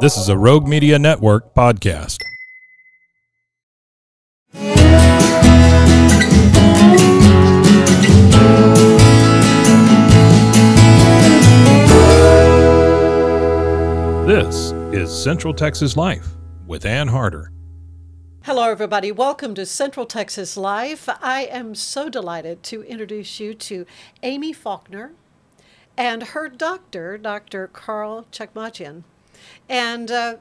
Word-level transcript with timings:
This 0.00 0.16
is 0.16 0.30
a 0.30 0.38
Rogue 0.38 0.66
Media 0.66 0.98
Network 0.98 1.54
podcast. 1.54 2.16
This 14.26 14.72
is 14.90 15.12
Central 15.12 15.52
Texas 15.52 15.98
Life 15.98 16.28
with 16.66 16.86
Ann 16.86 17.08
Harder. 17.08 17.52
Hello, 18.44 18.70
everybody. 18.70 19.12
Welcome 19.12 19.54
to 19.56 19.66
Central 19.66 20.06
Texas 20.06 20.56
Life. 20.56 21.10
I 21.20 21.42
am 21.50 21.74
so 21.74 22.08
delighted 22.08 22.62
to 22.62 22.84
introduce 22.84 23.38
you 23.38 23.52
to 23.52 23.84
Amy 24.22 24.54
Faulkner 24.54 25.12
and 25.98 26.22
her 26.22 26.48
doctor, 26.48 27.18
Dr. 27.18 27.66
Carl 27.66 28.26
Chakmahjian. 28.32 29.02
And 29.68 30.10
uh, 30.10 30.36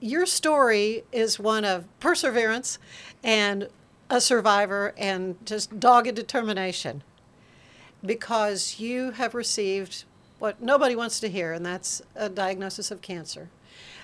your 0.00 0.26
story 0.26 1.04
is 1.12 1.38
one 1.38 1.64
of 1.64 1.86
perseverance 2.00 2.78
and 3.22 3.68
a 4.10 4.20
survivor 4.20 4.94
and 4.96 5.36
just 5.46 5.80
dogged 5.80 6.14
determination 6.14 7.02
because 8.04 8.78
you 8.78 9.12
have 9.12 9.34
received 9.34 10.04
what 10.38 10.60
nobody 10.60 10.94
wants 10.94 11.20
to 11.20 11.28
hear, 11.28 11.52
and 11.52 11.64
that's 11.64 12.02
a 12.14 12.28
diagnosis 12.28 12.90
of 12.90 13.00
cancer. 13.00 13.48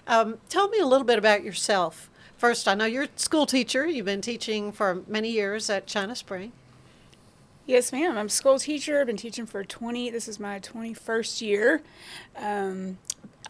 Um, 0.07 0.39
tell 0.49 0.69
me 0.69 0.79
a 0.79 0.87
little 0.87 1.05
bit 1.05 1.19
about 1.19 1.45
yourself. 1.45 2.09
First, 2.39 2.67
I 2.67 2.75
know 2.75 2.87
you're 2.87 3.03
a 3.03 3.09
school 3.17 3.45
teacher. 3.45 3.87
You've 3.87 4.07
been 4.07 4.23
teaching 4.23 4.73
for 4.73 5.03
many 5.07 5.31
years 5.31 5.69
at 5.69 5.87
China 5.87 6.17
Spring. 6.17 6.53
Yes, 7.67 7.93
ma'am. 7.93 8.17
I'm 8.17 8.27
a 8.27 8.31
school 8.31 8.59
teacher. 8.59 9.01
I've 9.01 9.07
been 9.07 9.19
teaching 9.19 9.45
for 9.45 9.63
20, 9.63 10.11
this 10.11 10.27
is 10.27 10.41
my 10.41 10.59
21st 10.59 11.43
year. 11.43 11.83
Um, 12.35 12.99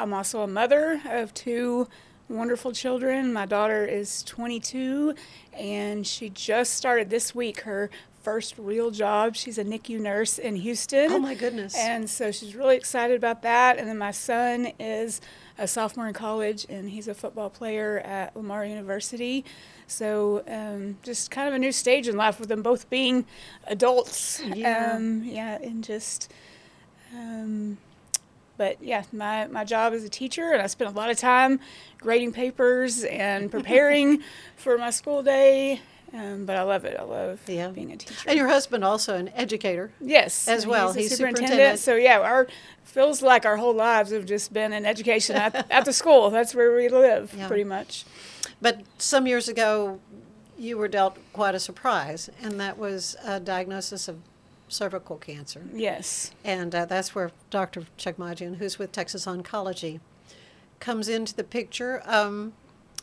I'm 0.00 0.14
also 0.14 0.40
a 0.40 0.46
mother 0.46 1.02
of 1.04 1.34
two 1.34 1.86
wonderful 2.30 2.72
children. 2.72 3.34
My 3.34 3.44
daughter 3.44 3.84
is 3.84 4.22
22 4.22 5.14
and 5.52 6.06
she 6.06 6.30
just 6.30 6.72
started 6.72 7.10
this 7.10 7.34
week 7.34 7.60
her 7.62 7.90
first 8.22 8.54
real 8.56 8.90
job. 8.90 9.36
She's 9.36 9.58
a 9.58 9.64
NICU 9.64 10.00
nurse 10.00 10.38
in 10.38 10.56
Houston. 10.56 11.12
Oh, 11.12 11.18
my 11.18 11.34
goodness. 11.34 11.76
And 11.76 12.08
so 12.08 12.32
she's 12.32 12.54
really 12.54 12.76
excited 12.76 13.14
about 13.14 13.42
that. 13.42 13.76
And 13.76 13.86
then 13.86 13.98
my 13.98 14.10
son 14.10 14.72
is 14.78 15.20
a 15.58 15.68
sophomore 15.68 16.08
in 16.08 16.14
college 16.14 16.64
and 16.70 16.88
he's 16.88 17.06
a 17.06 17.14
football 17.14 17.50
player 17.50 17.98
at 17.98 18.34
Lamar 18.34 18.64
University. 18.64 19.44
So 19.86 20.42
um, 20.48 20.96
just 21.02 21.30
kind 21.30 21.46
of 21.46 21.52
a 21.52 21.58
new 21.58 21.72
stage 21.72 22.08
in 22.08 22.16
life 22.16 22.40
with 22.40 22.48
them 22.48 22.62
both 22.62 22.88
being 22.88 23.26
adults. 23.66 24.40
Yeah. 24.46 24.94
Um, 24.94 25.24
yeah, 25.24 25.58
and 25.60 25.84
just. 25.84 26.32
Um, 27.14 27.76
but 28.60 28.76
yeah, 28.82 29.04
my, 29.10 29.46
my 29.46 29.64
job 29.64 29.94
as 29.94 30.04
a 30.04 30.08
teacher, 30.10 30.52
and 30.52 30.60
I 30.60 30.66
spend 30.66 30.90
a 30.90 30.94
lot 30.94 31.08
of 31.08 31.16
time 31.16 31.60
grading 31.98 32.32
papers 32.32 33.04
and 33.04 33.50
preparing 33.56 34.22
for 34.58 34.76
my 34.76 34.90
school 34.90 35.22
day. 35.22 35.80
Um, 36.12 36.44
but 36.44 36.56
I 36.56 36.62
love 36.64 36.84
it. 36.84 36.94
I 37.00 37.04
love 37.04 37.40
Yeah. 37.46 37.68
being 37.68 37.90
a 37.90 37.96
teacher. 37.96 38.28
And 38.28 38.36
your 38.36 38.48
husband 38.48 38.84
also 38.84 39.16
an 39.16 39.30
educator. 39.34 39.92
yes, 39.98 40.46
as 40.46 40.66
well. 40.66 40.88
He's, 40.92 41.04
He's 41.04 41.12
a 41.12 41.16
superintendent. 41.16 41.48
superintendent. 41.48 41.78
So 41.78 41.94
yeah, 41.94 42.18
our 42.20 42.48
feels 42.84 43.22
like 43.22 43.46
our 43.46 43.56
whole 43.56 43.72
lives 43.72 44.10
have 44.10 44.26
just 44.26 44.52
been 44.52 44.74
in 44.74 44.84
education 44.84 45.36
at, 45.36 45.54
at 45.70 45.86
the 45.86 45.92
school. 45.94 46.28
That's 46.28 46.54
where 46.54 46.76
we 46.76 46.90
live, 46.90 47.32
Yeah. 47.34 47.48
pretty 47.48 47.64
much. 47.64 48.04
But 48.60 48.82
some 48.98 49.26
years 49.26 49.48
ago, 49.48 50.00
you 50.58 50.76
were 50.76 50.88
dealt 50.88 51.16
quite 51.32 51.54
a 51.54 51.58
surprise, 51.60 52.28
and 52.42 52.60
that 52.60 52.76
was 52.76 53.16
a 53.24 53.40
diagnosis 53.40 54.06
of 54.06 54.18
cervical 54.70 55.16
cancer. 55.16 55.64
Yes. 55.74 56.32
And 56.44 56.74
uh, 56.74 56.86
that's 56.86 57.14
where 57.14 57.32
Dr. 57.50 57.84
Chakmahjian, 57.98 58.56
who's 58.56 58.78
with 58.78 58.92
Texas 58.92 59.26
Oncology, 59.26 60.00
comes 60.78 61.08
into 61.08 61.34
the 61.34 61.44
picture. 61.44 62.02
Um, 62.06 62.54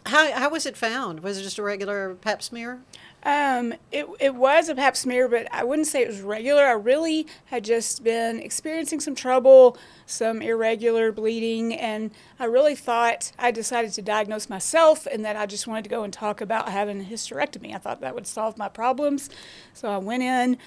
how, 0.07 0.31
how 0.31 0.49
was 0.49 0.65
it 0.65 0.77
found? 0.77 1.19
Was 1.19 1.37
it 1.37 1.43
just 1.43 1.57
a 1.57 1.63
regular 1.63 2.15
pap 2.15 2.41
smear? 2.41 2.79
Um, 3.23 3.73
it, 3.91 4.07
it 4.19 4.35
was 4.35 4.69
a 4.69 4.75
pap 4.75 4.95
smear, 4.95 5.27
but 5.27 5.53
I 5.53 5.63
wouldn't 5.63 5.87
say 5.87 6.01
it 6.01 6.07
was 6.07 6.21
regular. 6.21 6.63
I 6.63 6.71
really 6.73 7.27
had 7.45 7.65
just 7.65 8.03
been 8.03 8.39
experiencing 8.39 9.01
some 9.01 9.15
trouble, 9.15 9.77
some 10.05 10.41
irregular 10.41 11.11
bleeding, 11.11 11.73
and 11.73 12.11
I 12.39 12.45
really 12.45 12.75
thought 12.75 13.33
I 13.37 13.51
decided 13.51 13.91
to 13.93 14.01
diagnose 14.01 14.49
myself 14.49 15.07
and 15.07 15.25
that 15.25 15.35
I 15.35 15.45
just 15.45 15.67
wanted 15.67 15.83
to 15.83 15.89
go 15.89 16.03
and 16.03 16.13
talk 16.13 16.39
about 16.39 16.69
having 16.69 17.01
a 17.01 17.03
hysterectomy. 17.03 17.75
I 17.75 17.79
thought 17.79 17.99
that 18.01 18.15
would 18.15 18.27
solve 18.27 18.57
my 18.57 18.69
problems. 18.69 19.29
So 19.73 19.89
I 19.89 19.97
went 19.97 20.23
in, 20.23 20.57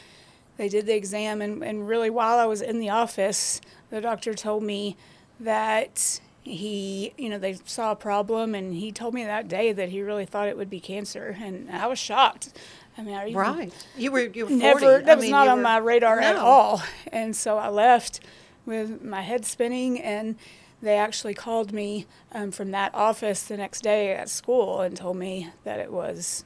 they 0.60 0.68
did 0.68 0.84
the 0.84 0.94
exam, 0.94 1.40
and, 1.40 1.64
and 1.64 1.88
really 1.88 2.10
while 2.10 2.38
I 2.38 2.44
was 2.44 2.60
in 2.60 2.80
the 2.80 2.90
office, 2.90 3.62
the 3.88 3.98
doctor 4.02 4.34
told 4.34 4.62
me 4.62 4.94
that 5.40 6.20
he, 6.42 7.14
you 7.16 7.30
know, 7.30 7.38
they 7.38 7.54
saw 7.64 7.92
a 7.92 7.96
problem, 7.96 8.54
and 8.54 8.74
he 8.74 8.92
told 8.92 9.14
me 9.14 9.24
that 9.24 9.48
day 9.48 9.72
that 9.72 9.88
he 9.88 10.02
really 10.02 10.26
thought 10.26 10.48
it 10.48 10.58
would 10.58 10.68
be 10.68 10.78
cancer, 10.78 11.34
and 11.40 11.70
I 11.70 11.86
was 11.86 11.98
shocked. 11.98 12.50
I 12.98 13.02
mean, 13.02 13.14
I 13.14 13.28
even 13.28 13.40
Right. 13.40 13.72
You 13.96 14.12
were, 14.12 14.20
you 14.20 14.44
were 14.44 14.50
40. 14.50 14.54
never 14.84 14.96
I 14.96 15.00
that 15.00 15.16
was 15.16 15.22
mean, 15.22 15.30
not 15.30 15.48
on 15.48 15.56
were- 15.56 15.62
my 15.64 15.78
radar 15.78 16.20
at 16.20 16.36
all, 16.36 16.82
and 17.10 17.34
so 17.34 17.56
I 17.56 17.70
left 17.70 18.20
with 18.66 19.02
my 19.02 19.22
head 19.22 19.46
spinning, 19.46 19.98
and 19.98 20.36
they 20.82 20.98
actually 20.98 21.32
called 21.32 21.72
me 21.72 22.04
um, 22.32 22.50
from 22.50 22.70
that 22.72 22.94
office 22.94 23.44
the 23.44 23.56
next 23.56 23.80
day 23.82 24.12
at 24.12 24.28
school 24.28 24.82
and 24.82 24.94
told 24.94 25.16
me 25.16 25.48
that 25.64 25.80
it 25.80 25.90
was 25.90 26.44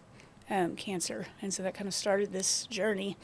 um, 0.48 0.76
cancer, 0.76 1.26
and 1.42 1.52
so 1.52 1.64
that 1.64 1.74
kind 1.74 1.88
of 1.88 1.94
started 1.94 2.32
this 2.32 2.64
journey. 2.66 3.16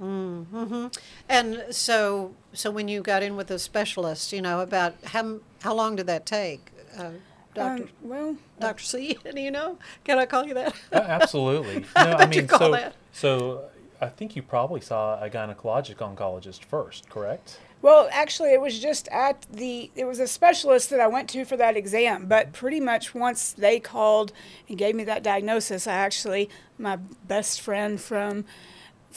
And 0.00 1.64
so, 1.70 2.34
so 2.52 2.70
when 2.70 2.88
you 2.88 3.02
got 3.02 3.22
in 3.22 3.36
with 3.36 3.50
a 3.50 3.58
specialist, 3.58 4.32
you 4.32 4.42
know, 4.42 4.60
about 4.60 4.94
how, 5.04 5.40
how 5.62 5.74
long 5.74 5.96
did 5.96 6.06
that 6.06 6.26
take? 6.26 6.70
Uh, 6.96 7.10
Doctor, 7.54 7.84
Um, 7.84 7.88
well, 8.02 8.36
Dr. 8.60 8.84
C, 8.84 9.18
do 9.34 9.40
you 9.40 9.50
know? 9.50 9.78
Can 10.04 10.18
I 10.18 10.26
call 10.26 10.46
you 10.46 10.54
that? 10.54 10.74
Uh, 10.92 10.96
absolutely. 10.98 11.84
How 11.96 12.04
No, 12.10 12.16
I 12.16 12.26
did 12.26 12.34
you 12.34 12.40
mean, 12.42 12.48
call 12.48 12.58
so 12.58 12.70
that? 12.72 12.94
so 13.12 13.64
I 14.00 14.06
think 14.08 14.36
you 14.36 14.42
probably 14.42 14.80
saw 14.80 15.20
a 15.22 15.28
gynecologic 15.28 15.96
oncologist 15.96 16.62
first, 16.64 17.08
correct? 17.08 17.58
Well, 17.80 18.08
actually, 18.12 18.52
it 18.52 18.60
was 18.60 18.78
just 18.80 19.06
at 19.08 19.46
the. 19.52 19.90
It 19.94 20.04
was 20.04 20.18
a 20.18 20.26
specialist 20.26 20.90
that 20.90 20.98
I 21.00 21.06
went 21.06 21.28
to 21.30 21.44
for 21.44 21.56
that 21.56 21.76
exam. 21.76 22.26
But 22.26 22.52
pretty 22.52 22.80
much 22.80 23.14
once 23.14 23.52
they 23.52 23.78
called 23.78 24.32
and 24.68 24.76
gave 24.76 24.96
me 24.96 25.04
that 25.04 25.22
diagnosis, 25.22 25.86
I 25.86 25.92
actually 25.94 26.50
my 26.76 26.96
best 26.96 27.60
friend 27.60 28.00
from 28.00 28.44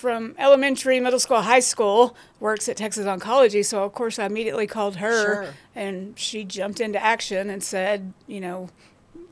from 0.01 0.35
elementary, 0.39 0.99
middle 0.99 1.19
school, 1.19 1.41
high 1.43 1.59
school 1.59 2.15
works 2.39 2.67
at 2.67 2.75
Texas 2.75 3.05
Oncology. 3.05 3.63
So 3.63 3.83
of 3.83 3.93
course, 3.93 4.17
I 4.17 4.25
immediately 4.25 4.65
called 4.65 4.95
her, 4.95 5.43
Sure. 5.45 5.53
and 5.75 6.17
she 6.17 6.43
jumped 6.43 6.79
into 6.81 7.01
action 7.01 7.51
and 7.51 7.63
said, 7.63 8.11
you 8.27 8.41
know, 8.41 8.69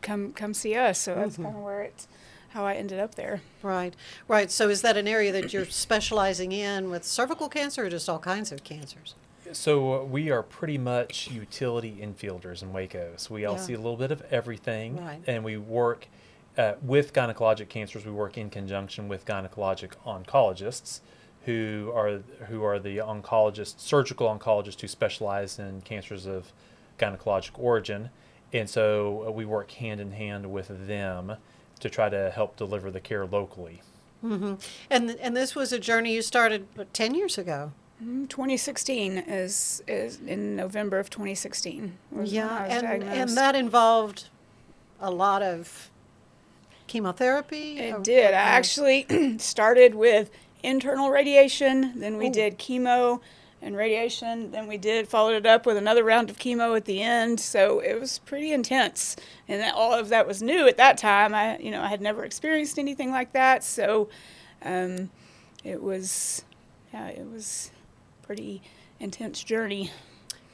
come 0.03 0.31
come 0.33 0.53
see 0.53 0.75
us. 0.75 0.99
So 0.99 1.15
that's 1.15 1.33
Mm-hmm. 1.33 1.43
kind 1.43 1.55
of 1.57 1.63
where 1.63 1.81
it's 1.81 2.07
how 2.49 2.65
I 2.65 2.75
ended 2.75 2.99
up 2.99 3.15
there. 3.15 3.41
Right, 3.63 3.95
right. 4.27 4.51
So 4.51 4.69
is 4.69 4.83
that 4.83 4.95
an 4.95 5.07
area 5.07 5.31
that 5.31 5.51
you're 5.53 5.65
specializing 5.65 6.51
in 6.51 6.91
with 6.91 7.03
cervical 7.03 7.49
cancer 7.49 7.85
or 7.85 7.89
just 7.89 8.07
all 8.07 8.19
kinds 8.19 8.51
of 8.51 8.63
cancers? 8.63 9.15
So 9.51 10.01
uh, 10.01 10.03
we 10.03 10.29
are 10.29 10.43
pretty 10.43 10.77
much 10.77 11.29
utility 11.31 11.97
infielders 11.99 12.61
in 12.61 12.71
Waco. 12.71 13.13
So 13.17 13.33
we 13.33 13.45
all 13.45 13.55
Yeah. 13.55 13.61
see 13.61 13.73
a 13.73 13.77
little 13.77 13.97
bit 13.97 14.11
of 14.11 14.21
everything, 14.31 14.97
Right. 15.03 15.21
and 15.25 15.43
we 15.43 15.57
work 15.57 16.07
uh, 16.57 16.73
with 16.81 17.13
gynecologic 17.13 17.69
cancers. 17.69 18.05
We 18.05 18.11
work 18.11 18.37
in 18.37 18.49
conjunction 18.49 19.07
with 19.07 19.25
gynecologic 19.25 19.91
oncologists, 20.05 21.01
who 21.45 21.91
are 21.95 22.21
who 22.47 22.63
are 22.63 22.79
the 22.79 22.97
oncologists, 22.97 23.79
surgical 23.79 24.27
oncologists 24.27 24.81
who 24.81 24.87
specialize 24.87 25.59
in 25.59 25.81
cancers 25.81 26.25
of 26.25 26.51
gynecologic 26.97 27.51
origin, 27.57 28.09
and 28.53 28.69
so 28.69 29.25
uh, 29.27 29.31
we 29.31 29.45
work 29.45 29.71
hand 29.71 30.01
in 30.01 30.11
hand 30.11 30.51
with 30.51 30.87
them 30.87 31.37
to 31.79 31.89
try 31.89 32.09
to 32.09 32.29
help 32.29 32.57
deliver 32.57 32.91
the 32.91 32.99
care 32.99 33.25
locally. 33.25 33.81
And 34.89 35.11
and 35.11 35.35
this 35.35 35.55
was 35.55 35.71
a 35.71 35.79
journey 35.79 36.13
you 36.13 36.21
started 36.21 36.67
what, 36.75 36.93
ten 36.93 37.15
years 37.15 37.37
ago. 37.37 37.71
Mm, 38.03 38.29
2016 38.29 39.17
is 39.17 39.81
is 39.87 40.19
in 40.19 40.55
November 40.55 40.99
of 40.99 41.09
2016. 41.09 41.97
Yeah, 42.23 42.65
and 42.65 43.03
and 43.03 43.29
that 43.37 43.55
involved 43.55 44.27
a 44.99 45.11
lot 45.11 45.41
of 45.41 45.88
chemotherapy. 46.89 47.79
It 47.79 47.95
or- 47.95 47.99
did. 47.99 48.33
I 48.33 48.37
actually 48.37 49.37
started 49.39 49.95
with 49.95 50.29
internal 50.61 51.09
radiation, 51.09 51.97
then 51.99 52.17
we 52.17 52.27
Ooh. 52.27 52.33
did 52.33 52.59
chemo, 52.59 53.21
and 53.61 53.75
radiation. 53.75 54.51
Then 54.51 54.67
we 54.67 54.77
did 54.77 55.07
followed 55.07 55.35
it 55.35 55.45
up 55.45 55.65
with 55.65 55.77
another 55.77 56.03
round 56.03 56.29
of 56.29 56.37
chemo 56.37 56.75
at 56.75 56.85
the 56.85 57.01
end. 57.01 57.39
So 57.39 57.79
it 57.79 57.99
was 57.99 58.19
pretty 58.19 58.51
intense, 58.51 59.15
and 59.47 59.61
that, 59.61 59.73
all 59.73 59.93
of 59.93 60.09
that 60.09 60.27
was 60.27 60.41
new 60.41 60.67
at 60.67 60.77
that 60.77 60.97
time. 60.97 61.33
I, 61.33 61.57
you 61.57 61.71
know, 61.71 61.81
I 61.81 61.87
had 61.87 62.01
never 62.01 62.23
experienced 62.23 62.79
anything 62.79 63.11
like 63.11 63.33
that. 63.33 63.63
So 63.63 64.09
um, 64.63 65.09
it 65.63 65.81
was, 65.81 66.43
yeah, 66.93 67.07
it 67.07 67.29
was 67.29 67.71
pretty 68.21 68.61
intense 68.99 69.43
journey. 69.43 69.91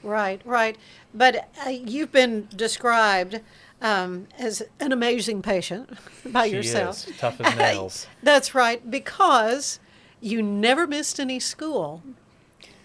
Right, 0.03 0.39
right. 0.45 0.77
But 1.13 1.49
uh, 1.65 1.69
you've 1.69 2.11
been 2.11 2.47
described 2.55 3.41
um, 3.81 4.27
as 4.38 4.62
an 4.80 4.92
amazing 4.92 5.42
patient 5.42 5.89
by 6.25 6.48
She 6.48 6.56
yourself. 6.56 7.07
is 7.07 7.18
tough 7.18 7.39
as 7.42 7.56
nails. 7.57 8.07
That's 8.24 8.56
right, 8.56 8.89
because 8.89 9.80
you 10.22 10.42
never 10.42 10.88
missed 10.88 11.19
any 11.19 11.39
school. 11.39 12.01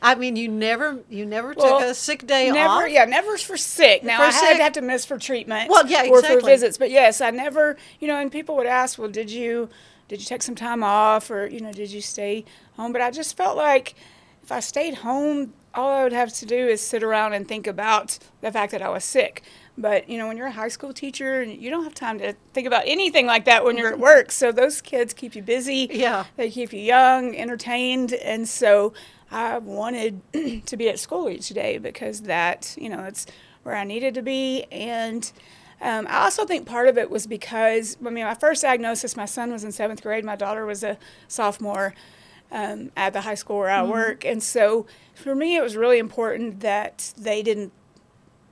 I 0.03 0.15
mean, 0.15 0.37
you 0.37 0.49
never, 0.49 1.01
you 1.11 1.27
never 1.27 1.55
took 1.55 1.83
a 1.83 1.95
sick 1.95 2.27
day 2.27 2.51
never, 2.51 2.85
off. 2.85 2.91
Yeah, 2.91 3.05
never 3.05 3.37
for 3.37 3.59
sick. 3.59 4.03
Now 4.03 4.17
For 4.17 4.25
I 4.25 4.31
sick. 4.31 4.49
had 4.53 4.61
have 4.61 4.73
to 4.75 4.81
miss 4.83 5.05
for 5.05 5.19
treatment. 5.19 5.69
Well, 5.71 5.87
yeah, 5.87 6.05
exactly. 6.05 6.37
or 6.37 6.41
for 6.41 6.47
visits. 6.47 6.79
But 6.79 6.91
yes, 6.91 7.21
I 7.21 7.31
never. 7.31 7.77
You 7.99 8.09
know, 8.09 8.17
and 8.17 8.33
people 8.33 8.57
would 8.57 8.67
ask, 8.67 8.99
well, 8.99 9.11
did 9.11 9.31
you 9.31 9.69
did 10.09 10.19
you 10.21 10.25
take 10.25 10.43
some 10.43 10.55
time 10.55 10.83
off, 10.83 11.31
or 11.31 11.47
you 11.47 11.61
know, 11.61 11.71
did 11.73 11.91
you 11.91 12.01
stay 12.01 12.47
home? 12.77 12.93
But 12.93 13.03
I 13.03 13.11
just 13.11 13.37
felt 13.37 13.59
like 13.59 13.95
if 14.43 14.51
I 14.51 14.61
stayed 14.61 14.95
home, 14.95 15.53
all 15.75 15.91
I 15.91 16.03
would 16.03 16.13
have 16.13 16.33
to 16.35 16.47
do 16.47 16.67
is 16.67 16.81
sit 16.81 17.03
around 17.03 17.33
and 17.33 17.47
think 17.47 17.67
about 17.67 18.19
the 18.41 18.51
fact 18.51 18.73
that 18.73 18.83
I 18.83 18.89
was 18.89 19.05
sick. 19.05 19.43
But 19.79 20.09
you 20.09 20.19
know, 20.19 20.27
when 20.27 20.37
you're 20.37 20.49
a 20.49 20.53
high 20.53 20.69
school 20.69 20.93
teacher, 20.93 21.43
you 21.43 21.71
don't 21.71 21.85
have 21.85 21.95
time 21.95 22.19
to 22.19 22.35
think 22.53 22.67
about 22.67 22.83
anything 22.87 23.27
like 23.27 23.45
that 23.45 23.65
when 23.65 23.77
you're 23.77 23.93
at 23.93 23.99
work. 23.99 24.33
So 24.33 24.53
those 24.53 24.81
kids 24.81 25.15
keep 25.15 25.35
you 25.35 25.43
busy. 25.43 25.89
Yeah. 25.91 26.25
They 26.37 26.51
keep 26.51 26.73
you 26.73 26.81
young, 26.81 27.37
entertained, 27.37 28.13
and 28.13 28.49
so 28.49 28.93
I 29.31 29.59
wanted 29.59 30.21
to 30.67 30.77
be 30.77 30.89
at 30.89 30.99
school 30.99 31.31
each 31.31 31.49
day 31.51 31.79
because 31.79 32.23
that, 32.23 32.75
you 32.79 32.89
know, 32.89 33.05
it's 33.05 33.27
where 33.63 33.77
I 33.77 33.85
needed 33.85 34.15
to 34.15 34.23
be. 34.23 34.65
And 34.73 35.31
um, 35.81 36.07
I 36.11 36.25
also 36.25 36.45
think 36.45 36.67
part 36.67 36.89
of 36.89 36.99
it 36.99 37.11
was 37.11 37.27
because, 37.27 37.97
I 38.05 38.11
mean, 38.11 38.25
my 38.25 38.35
first 38.35 38.63
diagnosis, 38.63 39.17
my 39.17 39.25
son 39.25 39.53
was 39.53 39.65
in 39.65 39.73
seventh 39.73 40.03
grade, 40.03 40.25
my 40.25 40.37
daughter 40.37 40.67
was 40.67 40.83
a 40.83 40.99
sophomore 41.29 41.95
um, 42.53 42.91
at 42.97 43.13
the 43.13 43.21
high 43.23 43.35
school 43.35 43.59
where 43.59 43.71
I 43.71 43.83
work. 43.83 44.25
And 44.25 44.43
so 44.43 44.87
for 45.15 45.35
me, 45.35 45.57
it 45.57 45.63
was 45.63 45.77
really 45.77 45.99
important 45.99 46.61
that 46.61 47.13
they 47.17 47.43
didn't 47.43 47.73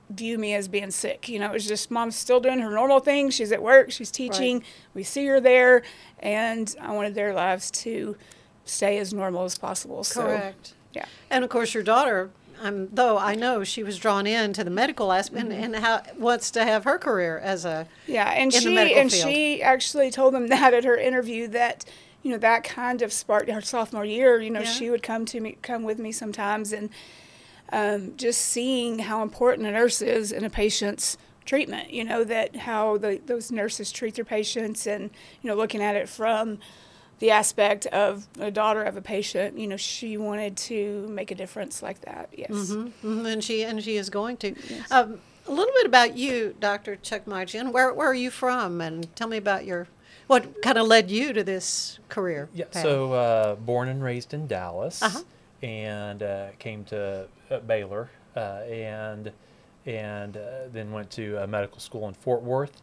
view 0.09 0.37
me 0.37 0.53
as 0.55 0.67
being 0.67 0.89
sick. 0.91 1.29
You 1.29 1.39
know, 1.39 1.47
it 1.47 1.53
was 1.53 1.67
just 1.67 1.91
mom's 1.91 2.15
still 2.15 2.39
doing 2.39 2.59
her 2.59 2.69
normal 2.71 2.99
thing. 2.99 3.29
She's 3.29 3.51
at 3.51 3.61
work, 3.61 3.91
she's 3.91 4.09
teaching, 4.11 4.63
we 4.93 5.03
see 5.03 5.25
her 5.27 5.39
there, 5.39 5.83
and 6.19 6.73
I 6.81 6.93
wanted 6.93 7.13
their 7.13 7.33
lives 7.33 7.69
to 7.71 8.15
stay 8.65 8.97
as 8.97 9.13
normal 9.13 9.43
as 9.43 9.57
possible. 9.57 10.03
So, 10.03 10.21
Correct. 10.23 10.73
yeah. 10.93 11.05
And 11.29 11.43
of 11.43 11.49
course, 11.51 11.73
your 11.75 11.83
daughter, 11.83 12.31
um, 12.61 12.87
though 12.91 13.17
I 13.19 13.35
know 13.35 13.63
she 13.63 13.83
was 13.83 13.97
drawn 13.99 14.25
into 14.25 14.63
the 14.63 14.71
medical 14.71 15.11
aspect 15.11 15.43
Mm-hmm. 15.49 15.63
and, 15.63 15.75
and 15.75 15.83
how, 15.83 16.01
wants 16.17 16.49
to 16.51 16.63
have 16.65 16.85
her 16.85 16.97
career 16.97 17.37
as 17.37 17.63
a. 17.65 17.87
Yeah, 18.07 18.29
and 18.31 18.53
in 18.53 18.63
the 18.63 18.85
she 18.87 18.95
and 18.95 19.11
field. 19.11 19.29
she 19.31 19.61
actually 19.63 20.09
told 20.09 20.33
them 20.33 20.47
that 20.55 20.73
at 20.73 20.85
her 20.85 20.97
interview 20.97 21.47
that 21.49 21.85
you 22.23 22.31
know 22.31 22.37
that 22.37 22.63
kind 22.63 23.01
of 23.01 23.11
sparked 23.13 23.49
her 23.49 23.61
sophomore 23.61 24.05
year. 24.05 24.39
You 24.41 24.49
know, 24.49 24.61
Yeah. 24.61 24.65
she 24.71 24.89
would 24.89 25.03
come 25.03 25.25
to 25.27 25.39
me, 25.39 25.57
come 25.61 25.83
with 25.83 25.99
me 25.99 26.11
sometimes, 26.11 26.73
and 26.73 26.89
um, 27.71 28.13
just 28.17 28.41
seeing 28.41 28.99
how 28.99 29.21
important 29.21 29.67
a 29.67 29.71
nurse 29.71 30.01
is 30.01 30.31
in 30.31 30.43
a 30.43 30.49
patient's 30.49 31.17
treatment. 31.45 31.91
You 31.91 32.03
know 32.03 32.23
that 32.23 32.55
how 32.55 32.97
the, 32.97 33.19
those 33.25 33.51
nurses 33.51 33.91
treat 33.91 34.15
their 34.15 34.25
patients, 34.25 34.85
and 34.87 35.09
you 35.41 35.49
know 35.49 35.55
looking 35.55 35.81
at 35.81 35.95
it 35.95 36.09
from 36.09 36.59
the 37.19 37.31
aspect 37.31 37.85
of 37.87 38.27
a 38.39 38.49
daughter 38.49 38.81
of 38.81 38.95
a 38.97 39.01
patient. 39.01 39.57
You 39.59 39.67
know, 39.67 39.77
she 39.77 40.15
wanted 40.17 40.55
to 40.57 41.05
make 41.09 41.31
a 41.31 41.35
difference 41.35 41.83
like 41.83 42.01
that. 42.01 42.29
Yes. 42.35 42.51
Mhm, 42.51 42.91
And 43.03 43.43
she 43.43 43.63
and 43.63 43.83
she 43.83 43.97
is 43.97 44.09
going 44.09 44.37
to. 44.37 44.55
Um, 44.91 45.19
a 45.47 45.51
little 45.51 45.73
bit 45.73 45.85
about 45.87 46.15
you, 46.15 46.55
Dr. 46.59 46.95
Chakmahjian. 46.97 47.71
Where 47.71 47.93
where 47.93 48.07
are 48.07 48.13
you 48.15 48.29
from? 48.31 48.81
And 48.81 49.13
tell 49.15 49.27
me 49.27 49.37
about 49.37 49.65
your 49.65 49.87
what 50.29 50.61
kind 50.61 50.77
of 50.77 50.87
led 50.87 51.09
you 51.11 51.33
to 51.33 51.43
this 51.43 51.99
career. 52.07 52.49
Yeah, 52.53 52.65
path? 52.65 52.83
so 52.83 53.13
uh, 53.13 53.55
born 53.55 53.89
and 53.89 54.03
raised 54.03 54.33
in 54.33 54.47
Dallas, 54.47 55.01
Uh-huh. 55.01 55.21
and 55.63 56.21
uh, 56.23 56.47
came 56.59 56.83
to 56.85 57.27
uh, 57.51 57.59
Baylor, 57.59 58.09
uh, 58.35 58.61
and 58.69 59.31
and 59.85 60.37
uh, 60.37 60.41
then 60.71 60.91
went 60.91 61.09
to 61.11 61.45
medical 61.47 61.79
school 61.79 62.07
in 62.07 62.13
Fort 62.13 62.43
Worth. 62.43 62.81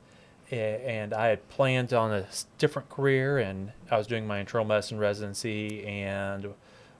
And 0.50 1.12
I 1.12 1.26
had 1.28 1.48
planned 1.48 1.92
on 1.92 2.12
a 2.12 2.26
different 2.58 2.88
career, 2.88 3.38
and 3.38 3.72
I 3.90 3.98
was 3.98 4.06
doing 4.06 4.26
my 4.26 4.38
internal 4.38 4.64
medicine 4.66 4.98
residency. 4.98 5.84
And 5.86 6.46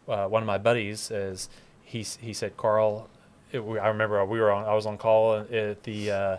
uh, 0.08 0.26
one 0.26 0.42
of 0.42 0.46
my 0.46 0.58
buddies 0.58 1.10
is 1.10 1.48
he 1.82 2.04
he 2.20 2.32
said, 2.32 2.56
Carl, 2.56 3.08
it, 3.52 3.64
we- 3.64 3.78
I 3.78 3.88
remember 3.88 4.24
we 4.24 4.38
were 4.40 4.50
on 4.52 4.64
I 4.64 4.74
was 4.74 4.86
on 4.86 4.96
call 4.98 5.34
at 5.50 5.82
the 5.84 6.10
uh, 6.10 6.36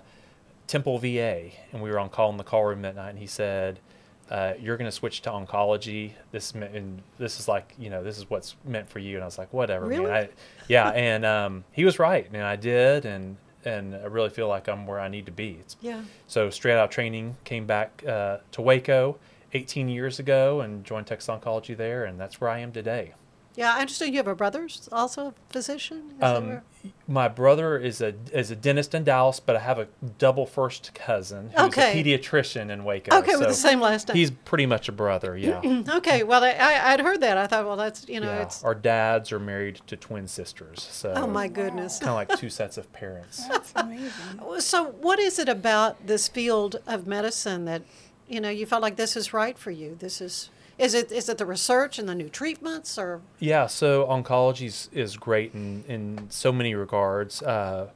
Temple 0.68 0.98
VA, 1.00 1.52
and 1.72 1.82
we 1.82 1.90
were 1.90 2.00
on 2.00 2.10
call 2.10 2.30
in 2.30 2.38
the 2.38 2.44
call 2.44 2.64
room 2.66 2.82
that 2.84 2.96
night, 2.96 3.10
and 3.12 3.20
he 3.20 3.28
said, 3.28 3.80
uh, 4.30 4.54
"You're 4.60 4.78
going 4.78 4.90
to 4.90 4.96
switch 4.96 5.22
to 5.24 5.30
oncology. 5.30 6.12
This 6.32 6.52
and 6.54 7.02
this 7.18 7.40
is 7.40 7.48
like 7.48 7.74
you 7.78 7.90
know 7.90 8.04
this 8.04 8.18
is 8.18 8.30
what's 8.30 8.56
meant 8.66 8.90
for 8.90 9.00
you." 9.00 9.16
And 9.16 9.24
I 9.24 9.26
was 9.26 9.38
like, 9.38 9.52
"Whatever, 9.54 9.86
Really? 9.86 10.06
man." 10.06 10.14
I, 10.14 10.30
yeah, 10.68 10.90
and 10.90 11.26
um, 11.26 11.64
he 11.72 11.86
was 11.86 12.00
right, 12.00 12.28
and 12.32 12.44
I 12.44 12.56
did, 12.56 13.06
and 13.06 13.38
and 13.66 13.96
I 13.96 14.06
really 14.06 14.30
feel 14.30 14.48
like 14.48 14.68
I'm 14.68 14.86
where 14.88 15.00
I 15.00 15.08
need 15.08 15.26
to 15.26 15.32
be. 15.32 15.58
It's, 15.60 15.76
Yeah. 15.82 16.02
So 16.28 16.50
straight 16.50 16.76
out 16.78 16.86
of 16.86 16.90
training, 16.90 17.36
came 17.44 17.66
back 17.66 18.04
uh, 18.08 18.38
to 18.54 18.62
Waco 18.62 19.18
18 19.54 19.90
years 19.90 20.20
ago, 20.20 20.62
and 20.62 20.84
joined 20.84 21.08
Texas 21.08 21.30
Oncology 21.30 21.76
there, 21.76 22.06
and 22.06 22.20
that's 22.20 22.40
where 22.40 22.50
I 22.50 22.60
am 22.60 22.72
today. 22.72 23.14
Yeah, 23.58 23.74
I 23.76 23.82
understand 23.82 24.14
you 24.14 24.18
have 24.20 24.28
a 24.28 24.36
brother's 24.36 24.88
also 24.92 25.28
a 25.30 25.34
physician. 25.50 26.14
Is 26.18 26.24
Um, 26.24 26.62
my 27.08 27.28
brother 27.28 27.76
is 27.78 28.00
a 28.02 28.14
is 28.32 28.52
a 28.52 28.56
dentist 28.56 28.94
in 28.94 29.04
Dallas, 29.04 29.40
but 29.40 29.56
I 29.56 29.60
have 29.60 29.80
a 29.80 29.88
double 30.20 30.46
first 30.46 30.94
cousin 30.94 31.50
who's 31.50 31.66
Okay. 31.70 32.00
a 32.00 32.04
pediatrician 32.20 32.70
in 32.70 32.84
Waco. 32.84 33.18
Okay, 33.18 33.36
with 33.36 33.48
the 33.48 33.54
so 33.56 33.68
same 33.70 33.82
last 33.82 34.08
name. 34.08 34.16
He's 34.16 34.30
pretty 34.30 34.68
much 34.68 34.88
a 34.88 34.92
brother, 34.92 35.36
yeah. 35.36 35.60
Okay, 35.98 36.22
well, 36.22 36.44
I, 36.44 36.52
I- 36.52 36.94
I'd 36.94 37.00
heard 37.00 37.20
that. 37.22 37.38
I 37.40 37.48
thought, 37.48 37.66
well, 37.66 37.76
that's 37.78 38.08
you 38.08 38.20
know, 38.20 38.28
yeah. 38.32 38.44
it's 38.44 38.64
Our 38.64 38.76
dads 38.76 39.32
are 39.32 39.40
married 39.40 39.82
to 39.88 39.98
twin 39.98 40.28
sisters, 40.28 40.88
so 40.92 41.14
oh 41.16 41.26
my 41.28 41.48
goodness. 41.48 41.98
kind 41.98 42.10
of 42.12 42.16
like 42.16 42.40
two 42.40 42.52
sets 42.52 42.78
of 42.78 42.94
parents. 42.94 43.48
That's 43.50 43.74
amazing. 43.76 44.12
So, 44.60 44.86
what 45.02 45.18
is 45.20 45.40
it 45.40 45.50
about 45.50 46.06
this 46.06 46.28
field 46.28 46.76
of 46.86 47.08
medicine 47.08 47.66
that 47.66 47.82
you 48.30 48.40
know 48.40 48.50
you 48.50 48.68
felt 48.68 48.84
like 48.84 48.98
this 48.98 49.18
is 49.18 49.34
right 49.34 49.58
for 49.58 49.72
you? 49.72 49.96
This 50.00 50.22
is 50.22 50.52
is 50.78 50.94
it 50.94 51.12
is 51.12 51.28
it 51.30 51.38
the 51.38 51.46
research 51.46 51.98
and 52.00 52.08
the 52.08 52.16
new 52.16 52.30
treatments 52.30 52.98
or 52.98 53.22
Yeah, 53.40 53.68
so 53.68 54.06
oncology 54.08 54.68
is, 54.68 54.90
is 54.92 55.18
great 55.18 55.54
in, 55.54 55.84
in 55.88 56.28
so 56.30 56.52
many 56.52 56.76
regards. 56.76 57.42
Uh, 57.42 57.90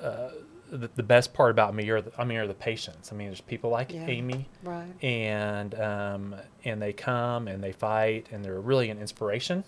uh, 0.00 0.30
the, 0.70 0.90
the 0.96 1.02
best 1.02 1.32
part 1.32 1.50
about 1.50 1.74
me 1.74 1.88
are 1.88 2.02
the, 2.02 2.12
I 2.18 2.24
mean 2.24 2.38
are 2.38 2.46
the 2.46 2.54
patients. 2.54 3.10
I 3.10 3.16
mean, 3.16 3.28
there's 3.28 3.40
people 3.40 3.70
like 3.70 3.92
Yeah. 3.92 4.04
Amy, 4.06 4.48
right? 4.62 4.92
and 5.02 5.74
um, 5.80 6.36
and 6.64 6.80
they 6.82 6.92
come 6.92 7.48
and 7.48 7.62
they 7.62 7.72
fight, 7.72 8.26
and 8.32 8.44
they're 8.44 8.60
really 8.60 8.90
an 8.90 8.98
inspiration. 8.98 9.64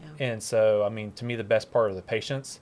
Yeah. 0.00 0.26
And 0.32 0.42
so, 0.42 0.84
I 0.84 0.88
mean, 0.90 1.12
to 1.12 1.24
me, 1.24 1.34
the 1.36 1.44
best 1.44 1.72
part 1.72 1.90
are 1.90 1.94
the 1.94 2.02
patients. 2.02 2.60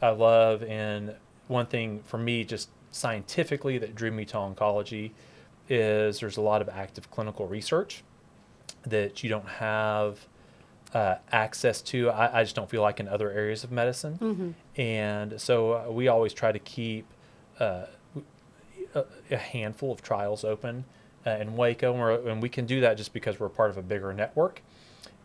I 0.00 0.10
love, 0.10 0.62
and 0.64 1.14
one 1.48 1.66
thing 1.66 2.02
for 2.04 2.18
me, 2.18 2.44
just 2.44 2.70
scientifically, 2.90 3.78
that 3.78 3.94
drew 3.94 4.10
me 4.10 4.24
to 4.26 4.36
oncology, 4.36 5.12
is 5.68 6.20
there's 6.20 6.36
a 6.36 6.40
lot 6.40 6.60
of 6.60 6.68
active 6.68 7.10
clinical 7.10 7.46
research 7.46 8.02
that 8.84 9.22
you 9.22 9.30
don't 9.30 9.48
have 9.48 10.26
uh, 10.94 11.16
access 11.30 11.80
to. 11.82 12.10
I, 12.10 12.40
I 12.40 12.42
just 12.42 12.54
don't 12.54 12.68
feel 12.68 12.82
like 12.82 13.00
in 13.00 13.08
other 13.08 13.30
areas 13.30 13.64
of 13.64 13.72
medicine. 13.72 14.54
And 14.76 15.40
so 15.40 15.72
uh, 15.72 15.90
we 15.90 16.08
always 16.08 16.32
try 16.32 16.52
to 16.52 16.58
keep 16.58 17.06
uh, 17.58 17.86
a, 18.94 19.04
a 19.30 19.36
handful 19.36 19.92
of 19.92 20.02
trials 20.02 20.44
open 20.44 20.84
uh, 21.26 21.30
in 21.30 21.56
Waco, 21.56 21.92
and, 21.92 22.00
we're, 22.00 22.28
and 22.28 22.42
we 22.42 22.48
can 22.48 22.66
do 22.66 22.80
that 22.80 22.96
just 22.96 23.12
because 23.12 23.38
we're 23.40 23.48
part 23.48 23.70
of 23.70 23.78
a 23.78 23.82
bigger 23.82 24.12
network. 24.12 24.60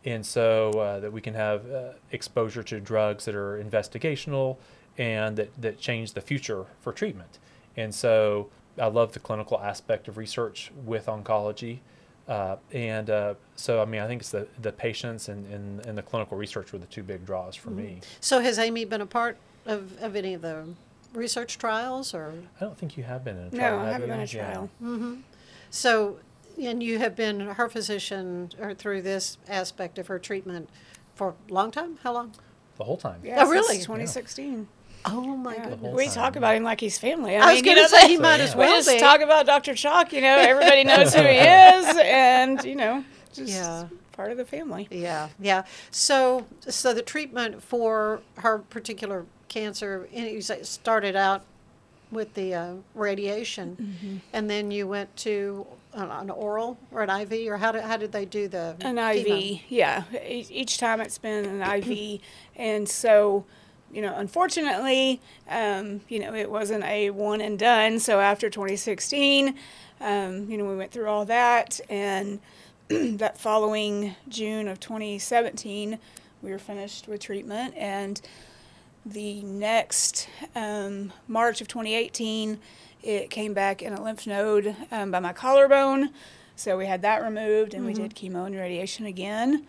And 0.05 0.25
so 0.25 0.71
uh, 0.71 0.99
that 1.01 1.11
we 1.11 1.19
can 1.19 1.33
have 1.33 1.69
uh, 1.69 1.93
exposure 2.11 2.63
to 2.63 2.79
drugs 2.79 3.25
that 3.25 3.35
are 3.35 3.61
investigational 3.61 4.57
and 4.97 5.35
that, 5.37 5.61
that 5.61 5.79
change 5.79 6.13
the 6.13 6.21
future 6.21 6.65
for 6.81 6.93
treatment. 6.93 7.39
And 7.75 7.93
so 7.93 8.49
I 8.79 8.87
love 8.87 9.13
the 9.13 9.19
clinical 9.19 9.59
aspect 9.59 10.07
of 10.07 10.17
research 10.17 10.71
with 10.85 11.07
oncology. 11.07 11.79
Uh, 12.27 12.57
and 12.73 13.09
uh, 13.09 13.33
so, 13.55 13.81
I 13.81 13.85
mean, 13.85 14.01
I 14.01 14.07
think 14.07 14.21
it's 14.21 14.31
the, 14.31 14.47
the 14.61 14.71
patients 14.71 15.29
and, 15.29 15.45
and, 15.51 15.85
and 15.85 15.97
the 15.97 16.01
clinical 16.01 16.37
research 16.37 16.73
were 16.73 16.79
the 16.79 16.85
two 16.87 17.03
big 17.03 17.25
draws 17.25 17.55
for 17.55 17.69
me. 17.69 18.01
So, 18.19 18.39
has 18.41 18.59
Amy 18.59 18.83
been 18.85 19.01
a 19.01 19.05
part 19.05 19.37
of, 19.65 19.97
of 20.01 20.15
any 20.15 20.33
of 20.33 20.41
the 20.41 20.65
research 21.13 21.57
trials 21.57 22.13
or 22.13 22.33
I 22.59 22.65
don't 22.65 22.77
think 22.77 22.97
you 22.97 23.03
have 23.03 23.23
been 23.23 23.37
in 23.37 23.43
a 23.47 23.49
No, 23.51 23.57
trial. 23.59 23.79
I 23.79 23.83
have 23.85 23.91
haven't 23.93 24.07
you? 24.09 24.13
been 24.13 24.19
a 24.21 24.25
Yeah. 24.25 24.53
trial. 24.89 25.17
so? 25.69 26.17
And 26.59 26.81
you 26.81 26.97
have 26.97 27.15
been 27.15 27.39
her 27.41 27.69
physician 27.69 28.49
or 28.59 28.73
through 28.73 29.03
this 29.03 29.37
aspect 29.47 29.99
of 29.99 30.07
her 30.07 30.17
treatment 30.19 30.69
for 31.15 31.35
a 31.49 31.53
long 31.53 31.69
time. 31.71 31.99
How 32.03 32.13
long? 32.13 32.33
The 32.77 32.83
whole 32.83 32.97
time. 32.97 33.21
Yeah, 33.23 33.37
since 33.37 33.49
really? 33.51 33.77
2016. 33.77 34.67
Oh 35.09 35.35
my 35.37 35.55
Yeah. 35.55 35.69
goodness! 35.69 35.93
We 35.95 36.09
talk 36.09 36.35
about 36.35 36.55
him 36.55 36.63
like 36.63 36.79
he's 36.79 36.97
family. 36.97 37.35
I, 37.35 37.41
I 37.41 37.45
was 37.53 37.55
mean, 37.55 37.65
going 37.65 37.77
you 37.77 37.87
to 37.87 37.91
know, 37.91 37.99
say 37.99 38.07
he 38.07 38.15
So, 38.17 38.21
might 38.21 38.37
yeah. 38.37 38.43
as 38.45 38.55
we 38.55 38.59
well 38.59 38.75
just 38.77 38.89
be. 38.89 38.99
talk 38.99 39.21
about 39.21 39.45
Dr. 39.45 39.73
Chalk. 39.75 40.11
You 40.13 40.21
know, 40.21 40.35
everybody 40.37 40.83
knows 40.83 41.13
who 41.13 41.21
he 41.21 41.27
is, 41.37 41.97
and 42.03 42.63
you 42.63 42.75
know, 42.75 43.03
just 43.33 43.51
Yeah. 43.51 43.87
part 44.11 44.31
of 44.31 44.37
the 44.37 44.45
family. 44.45 44.87
Yeah, 44.91 45.29
yeah. 45.39 45.63
So, 45.91 46.45
so 46.67 46.93
the 46.93 47.01
treatment 47.01 47.61
for 47.63 48.21
her 48.37 48.59
particular 48.59 49.25
cancer, 49.47 50.07
and 50.13 50.27
you 50.29 50.41
say 50.41 50.57
it 50.57 50.65
started 50.67 51.15
out 51.15 51.43
with 52.11 52.33
the 52.35 52.53
uh, 52.53 52.73
radiation, 52.95 54.21
and 54.33 54.49
then 54.49 54.71
you 54.71 54.87
went 54.87 55.15
to 55.17 55.65
an, 55.93 56.09
an 56.09 56.29
oral 56.29 56.77
or 56.91 57.03
an 57.03 57.09
IV, 57.09 57.47
or 57.51 57.57
how 57.57 57.71
did 57.71 57.83
how 57.83 57.97
did 57.97 58.11
they 58.11 58.25
do 58.25 58.47
the 58.47 58.75
An 58.81 58.95
chemo? 58.95 59.55
IV, 59.55 59.61
yeah. 59.69 60.03
E- 60.25 60.45
Each 60.49 60.77
time 60.77 61.01
it's 61.01 61.17
been 61.17 61.45
an 61.45 61.61
IV, 61.61 62.21
and 62.55 62.87
so, 62.87 63.45
you 63.91 64.01
know, 64.01 64.13
unfortunately, 64.15 65.21
um, 65.49 66.01
you 66.09 66.19
know, 66.19 66.33
it 66.33 66.49
wasn't 66.49 66.83
a 66.83 67.09
one 67.11 67.41
and 67.41 67.57
done. 67.57 67.99
So 67.99 68.19
after 68.19 68.49
2016, 68.49 69.55
um, 70.01 70.49
you 70.49 70.57
know, 70.57 70.65
we 70.65 70.75
went 70.75 70.91
through 70.91 71.07
all 71.07 71.25
that, 71.25 71.79
and 71.89 72.39
that 72.89 73.37
following 73.37 74.15
June 74.27 74.67
of 74.67 74.79
2017, 74.79 75.97
we 76.41 76.51
were 76.51 76.59
finished 76.59 77.07
with 77.07 77.21
treatment, 77.21 77.73
and 77.75 78.21
the 79.05 79.41
next 79.43 80.27
um, 80.53 81.13
March 81.27 81.61
of 81.61 81.67
2018, 81.67 82.59
it 83.03 83.29
came 83.29 83.53
back 83.53 83.81
in 83.81 83.93
a 83.93 84.03
lymph 84.03 84.27
node 84.27 84.75
um, 84.91 85.11
by 85.11 85.19
my 85.19 85.33
collarbone. 85.33 86.09
So 86.55 86.77
we 86.77 86.87
had 86.87 87.01
that 87.03 87.23
removed, 87.23 87.73
and 87.73 87.85
mm-hmm. 87.85 88.01
we 88.01 88.07
did 88.07 88.15
chemo 88.15 88.45
and 88.45 88.55
radiation 88.55 89.05
again, 89.05 89.65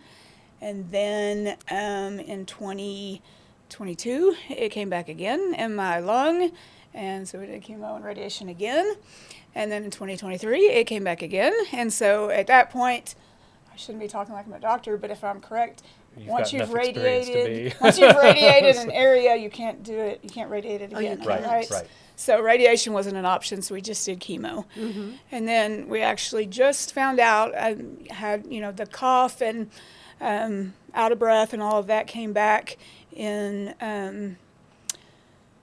and 0.59 0.91
then 0.91 1.57
um, 1.71 2.19
in 2.19 2.45
20. 2.45 3.21
20- 3.23 3.38
22, 3.69 4.35
it 4.49 4.69
came 4.69 4.89
back 4.89 5.09
again 5.09 5.55
in 5.57 5.75
my 5.75 5.99
lung. 5.99 6.51
And 6.93 7.27
so 7.27 7.39
we 7.39 7.45
did 7.45 7.63
chemo 7.63 7.95
and 7.95 8.03
radiation 8.03 8.49
again. 8.49 8.95
And 9.55 9.71
then 9.71 9.83
in 9.83 9.91
2023, 9.91 10.69
it 10.69 10.85
came 10.85 11.03
back 11.03 11.21
again. 11.21 11.53
And 11.71 11.91
so 11.93 12.29
at 12.29 12.47
that 12.47 12.69
point, 12.69 13.15
I 13.71 13.75
shouldn't 13.75 14.01
be 14.01 14.07
talking 14.07 14.33
like 14.33 14.45
I'm 14.45 14.53
a 14.53 14.59
doctor, 14.59 14.97
but 14.97 15.11
if 15.11 15.23
I'm 15.23 15.39
correct, 15.39 15.83
You've 16.17 16.27
once, 16.27 16.51
you've 16.51 16.73
radiated, 16.73 17.75
once 17.79 17.97
you've 17.97 18.15
radiated 18.15 18.75
an 18.77 18.91
area, 18.91 19.35
you 19.35 19.49
can't 19.49 19.83
do 19.83 19.97
it. 19.97 20.19
You 20.23 20.29
can't 20.29 20.49
radiate 20.49 20.81
it 20.81 20.91
oh, 20.93 20.97
again, 20.97 21.19
oh, 21.21 21.25
right, 21.25 21.43
right? 21.43 21.69
Right. 21.69 21.87
So 22.15 22.41
radiation 22.41 22.91
wasn't 22.91 23.15
an 23.15 23.25
option, 23.25 23.61
so 23.61 23.75
we 23.75 23.81
just 23.81 24.05
did 24.05 24.19
chemo. 24.19 24.65
Mm-hmm. 24.75 25.11
And 25.31 25.47
then 25.47 25.87
we 25.87 26.01
actually 26.01 26.45
just 26.45 26.93
found 26.93 27.19
out 27.19 27.55
I 27.55 27.77
had 28.09 28.45
you 28.49 28.59
know 28.59 28.71
the 28.71 28.85
cough 28.85 29.39
and 29.39 29.69
um, 30.21 30.73
out 30.93 31.11
of 31.11 31.19
breath 31.19 31.53
and 31.53 31.61
all 31.61 31.79
of 31.79 31.87
that 31.87 32.07
came 32.07 32.33
back 32.33 32.77
in 33.13 33.73
um, 33.81 34.37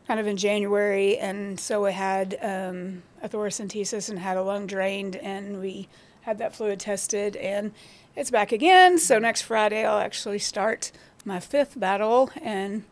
kind 0.07 0.21
of 0.21 0.27
in 0.27 0.37
January, 0.37 1.19
and 1.19 1.59
so 1.59 1.85
I 1.87 1.91
had 1.91 2.39
um, 2.43 3.03
a 3.23 3.29
thoracentesis 3.29 4.09
and 4.09 4.19
had 4.19 4.37
a 4.37 4.43
lung 4.43 4.67
drained, 4.67 5.17
and 5.17 5.61
we 5.61 5.89
had 6.23 6.39
that 6.39 6.55
fluid 6.55 6.81
tested, 6.81 7.37
and 7.37 7.73
it's 8.15 8.31
back 8.31 8.53
again. 8.53 8.99
So 8.99 9.19
next 9.19 9.43
Friday 9.43 9.85
I'll 9.85 9.99
actually 9.99 10.39
start 10.39 10.93
my 11.25 11.41
fifth 11.41 11.79
battle, 11.79 12.31
and 12.41 12.85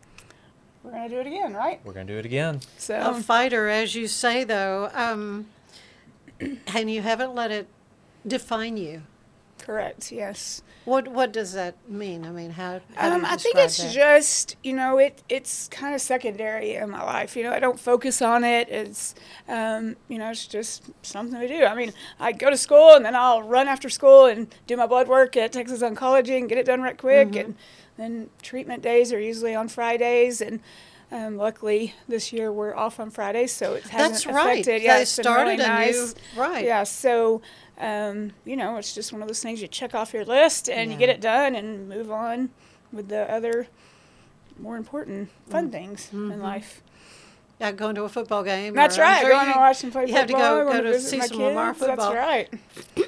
we're 0.83 0.91
gonna 0.91 1.09
do 1.09 1.21
it 1.21 1.27
again, 1.27 1.55
right? 1.55 1.81
We're 1.85 1.93
gonna 1.93 2.07
do 2.07 2.19
it 2.19 2.27
again. 2.27 2.61
So 2.79 2.99
A 2.99 3.15
fighter, 3.15 3.69
as 3.69 3.95
you 3.95 4.07
say, 4.09 4.45
though, 4.45 4.91
um, 4.93 5.47
and 6.41 6.91
you 6.91 7.01
haven't 7.03 7.35
let 7.35 7.51
it 7.51 7.69
define 8.27 8.77
you. 8.77 9.03
Correct, 9.65 10.13
yes. 10.13 10.63
What 10.85 11.09
what 11.09 11.33
does 11.33 11.55
that 11.55 11.77
mean? 11.89 12.27
I 12.27 12.31
mean, 12.31 12.51
how? 12.51 12.81
how 12.95 13.15
Um, 13.15 13.25
I 13.25 13.37
think 13.37 13.57
it's 13.57 13.79
that? 13.79 13.93
just 13.93 14.57
you 14.63 14.75
know 14.75 14.99
it 14.99 15.23
it's 15.31 15.69
kind 15.69 15.95
of 15.95 16.01
secondary 16.01 16.75
in 16.75 16.91
my 16.91 17.03
life. 17.03 17.37
You 17.37 17.45
know, 17.45 17.53
I 17.53 17.59
don't 17.59 17.81
focus 17.81 18.21
on 18.21 18.45
it. 18.45 18.69
It's 18.69 19.15
um, 19.49 19.97
you 20.09 20.19
know 20.19 20.31
it's 20.31 20.47
just 20.47 20.91
something 21.03 21.41
to 21.41 21.49
do. 21.49 21.65
I 21.65 21.75
mean, 21.75 21.93
I 22.21 22.33
go 22.33 22.51
to 22.51 22.57
school 22.57 22.95
and 22.95 23.05
then 23.05 23.17
I'll 23.17 23.43
run 23.43 23.67
after 23.67 23.89
school 23.89 24.27
and 24.27 24.55
do 24.67 24.77
my 24.77 24.87
blood 24.87 25.09
work 25.09 25.37
at 25.37 25.53
Texas 25.53 25.81
Oncology 25.81 26.39
and 26.39 26.49
get 26.49 26.59
it 26.59 26.67
done 26.67 26.83
right 26.83 26.99
quick. 26.99 27.29
Mm-hmm. 27.29 27.39
And 27.39 27.57
then 27.97 28.31
treatment 28.43 28.83
days 28.83 29.13
are 29.13 29.21
usually 29.21 29.55
on 29.55 29.69
Fridays 29.69 30.41
and. 30.41 30.61
Um, 31.15 31.37
luckily, 31.37 31.95
this 32.09 32.33
year 32.33 32.53
we're 32.53 32.75
off 32.75 32.99
on 32.99 33.09
Fridays, 33.11 33.53
so 33.53 33.75
it 33.75 33.85
hasn't 33.85 34.15
That's 34.15 34.27
right. 34.27 34.53
affected. 34.61 34.83
Yeah, 34.83 34.99
They 34.99 35.05
started 35.05 35.61
really 35.61 35.63
a 35.65 35.93
new- 35.93 36.13
right. 36.37 36.65
Yeah, 36.65 36.83
so 36.83 37.41
um, 37.79 38.33
you 38.45 38.57
know, 38.57 38.77
it's 38.79 38.93
just 38.95 39.13
one 39.13 39.23
of 39.23 39.29
those 39.29 39.41
things 39.43 39.63
you 39.63 39.69
check 39.69 39.95
off 39.95 40.13
your 40.13 40.25
list 40.25 40.69
and 40.69 40.91
you 40.91 40.99
get 40.99 41.09
it 41.09 41.21
done 41.21 41.55
and 41.55 41.89
move 41.89 42.11
on 42.11 42.51
with 42.93 43.09
the 43.09 43.31
other 43.33 43.69
more 44.59 44.77
important 44.77 45.29
Mm. 45.49 45.51
fun 45.53 45.71
things 45.71 46.07
Mm-hmm. 46.07 46.33
in 46.33 46.43
life. 46.43 46.83
Yeah, 47.61 47.71
going 47.71 47.95
to 47.95 48.03
a 48.03 48.09
football 48.09 48.43
game. 48.43 48.75
That's 48.75 48.99
right. 48.99 49.21
sure 49.21 49.31
going 49.31 49.47
you- 49.49 49.53
to 49.55 49.59
watch 49.61 49.81
them 49.83 49.93
play 49.93 50.07
you 50.07 50.15
have 50.15 50.27
to 50.27 50.33
go- 50.33 50.65
go 50.71 50.83
to 50.83 50.93
visit 50.95 51.09
see 51.09 51.21
some 51.21 51.39
Lamar 51.39 51.75
football. 51.75 52.13
That's 52.13 52.51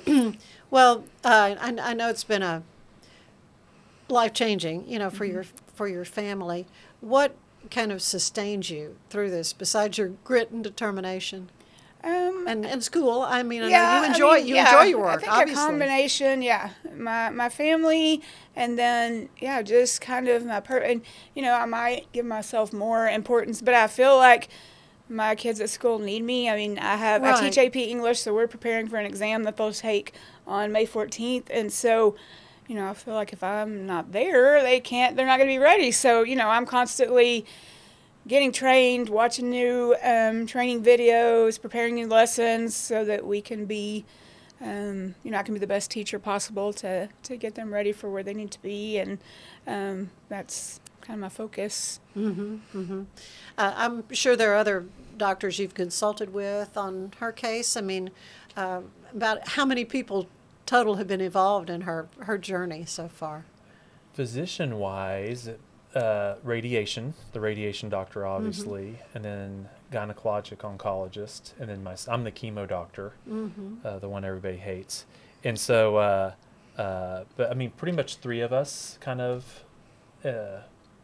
right. 0.07 0.37
Well, 0.71 1.05
uh, 1.25 1.55
I, 1.61 1.77
I 1.81 1.95
know 1.95 2.09
it's 2.09 2.25
been 2.25 2.43
a 2.43 2.63
life 4.09 4.33
changing, 4.33 4.89
you 4.89 4.99
know, 4.99 5.11
for 5.11 5.25
Mm-hmm. 5.25 5.35
your 5.35 5.45
for 5.75 5.87
your 5.89 6.05
family. 6.05 6.67
What 7.01 7.35
kind 7.71 7.93
of 7.93 8.03
sustains 8.03 8.71
you 8.71 8.97
through 9.11 9.31
this, 9.31 9.53
besides 9.53 9.99
your 9.99 10.09
grit 10.25 10.51
and 10.51 10.63
determination 10.65 11.51
Um, 12.05 12.45
and, 12.47 12.65
and 12.65 12.83
school? 12.85 13.23
I 13.23 13.43
mean, 13.43 13.63
I 13.65 13.69
yeah, 13.69 13.99
you 14.01 14.05
I 14.05 14.07
enjoy 14.09 14.35
mean, 14.37 14.47
you 14.47 14.55
yeah, 14.55 14.67
enjoy 14.67 14.91
your 14.91 15.01
work, 15.01 15.17
I 15.17 15.19
think 15.19 15.33
obviously. 15.33 15.63
a 15.63 15.67
combination, 15.67 16.43
yeah. 16.43 16.71
My 16.95 17.31
my 17.31 17.49
family, 17.49 18.23
and 18.55 18.79
then 18.79 19.29
yeah, 19.39 19.63
just 19.63 20.01
kind 20.01 20.29
of 20.29 20.45
my 20.45 20.61
per. 20.61 20.79
And 20.79 21.03
you 21.35 21.43
know, 21.43 21.55
I 21.55 21.65
might 21.67 22.11
give 22.13 22.25
myself 22.27 22.73
more 22.73 23.09
importance, 23.09 23.61
but 23.61 23.75
I 23.75 23.87
feel 23.89 24.17
like 24.17 24.49
my 25.09 25.35
kids 25.35 25.61
at 25.61 25.71
school 25.71 25.99
need 25.99 26.23
me. 26.23 26.49
I 26.49 26.57
mean, 26.57 26.79
I 26.79 26.97
have 26.97 27.23
I 27.25 27.41
teach 27.41 27.59
AP 27.59 27.77
English, 27.77 28.21
so 28.21 28.35
we're 28.35 28.49
preparing 28.49 28.89
for 28.89 28.97
an 28.99 29.07
exam 29.07 29.43
that 29.45 29.57
they'll 29.57 29.73
take 29.73 30.13
on 30.47 30.71
May 30.73 30.87
14th, 30.87 31.47
and 31.51 31.73
so. 31.73 32.15
You 32.69 32.75
know, 32.75 32.89
I 32.91 32.95
feel 32.95 33.15
like 33.15 33.33
if 33.33 33.43
I'm 33.45 33.87
not 33.87 34.13
there, 34.13 34.63
they 34.63 34.81
can't. 34.81 35.17
They're 35.17 35.27
not 35.27 35.39
going 35.39 35.49
to 35.49 35.55
be 35.55 35.59
ready. 35.59 35.91
So, 35.93 36.23
you 36.23 36.35
know, 36.35 36.49
I'm 36.49 36.67
constantly 36.67 37.47
getting 38.27 38.51
trained, 38.51 39.09
watching 39.09 39.51
new 39.51 39.95
um, 40.03 40.47
training 40.47 40.83
videos, 40.83 41.61
preparing 41.61 41.95
new 41.95 42.09
lessons 42.09 42.75
so 42.75 43.05
that 43.05 43.25
we 43.25 43.41
can 43.41 43.67
be, 43.67 44.05
um, 44.61 45.15
you 45.23 45.31
know, 45.31 45.39
I 45.39 45.45
can 45.45 45.55
be 45.55 45.61
the 45.61 45.67
best 45.69 45.93
teacher 45.93 46.19
possible 46.19 46.73
to, 46.75 47.09
to 47.23 47.37
get 47.37 47.55
them 47.55 47.73
ready 47.73 47.93
for 47.93 48.11
where 48.11 48.25
they 48.25 48.35
need 48.35 48.51
to 48.51 48.63
be. 48.63 48.99
And 48.99 49.19
um, 49.69 50.11
that's 50.29 50.81
kind 51.03 51.17
of 51.19 51.21
my 51.21 51.29
focus. 51.29 52.01
Mhm, 52.17 53.07
Uh, 53.57 53.73
I'm 53.77 54.13
sure 54.13 54.35
there 54.35 54.53
are 54.55 54.57
other 54.57 54.87
doctors 55.17 55.61
you've 55.61 55.75
consulted 55.75 56.35
with 56.35 56.77
on 56.77 57.13
her 57.21 57.31
case. 57.31 57.77
I 57.77 57.81
mean, 57.81 58.11
uh, 58.57 58.81
about 59.15 59.47
how 59.51 59.65
many 59.65 59.85
people 59.85 60.27
total 60.67 60.97
have 60.97 61.07
been 61.07 61.21
involved 61.21 61.71
in 61.71 61.83
her 61.83 62.09
her 62.21 62.37
journey 62.39 62.85
so 62.85 63.09
far? 63.09 63.45
Physician 64.13 64.79
wise, 64.79 65.49
uh, 65.95 66.35
radiation, 66.43 67.15
the 67.33 67.41
radiation 67.41 67.89
doctor, 67.89 68.21
Mm-hmm. 68.21 68.37
obviously, 68.37 68.99
and 69.15 69.25
then 69.25 69.69
gynecologic 69.93 70.59
oncologist, 70.59 71.53
and 71.61 71.69
then 71.69 71.83
my, 71.85 71.95
I'm 72.09 72.25
the 72.25 72.33
chemo 72.33 72.67
doctor, 72.69 73.13
Mm-hmm. 73.29 73.87
uh, 73.87 73.99
the 73.99 74.09
one 74.09 74.25
everybody 74.25 74.57
hates. 74.57 75.05
And 75.45 75.59
so, 75.59 75.97
uh, 75.97 76.33
uh, 76.77 77.25
but 77.37 77.51
I 77.51 77.55
mean, 77.55 77.71
pretty 77.71 77.95
much 77.97 78.17
three 78.17 78.41
of 78.41 78.53
us 78.53 78.99
kind 79.01 79.21
of 79.21 79.65
uh, 80.25 80.63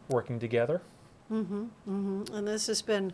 working 0.09 0.39
together. 0.39 0.81
Mm-hmm. 1.31 2.23
And 2.33 2.47
this 2.47 2.67
has 2.67 2.81
been 2.81 3.13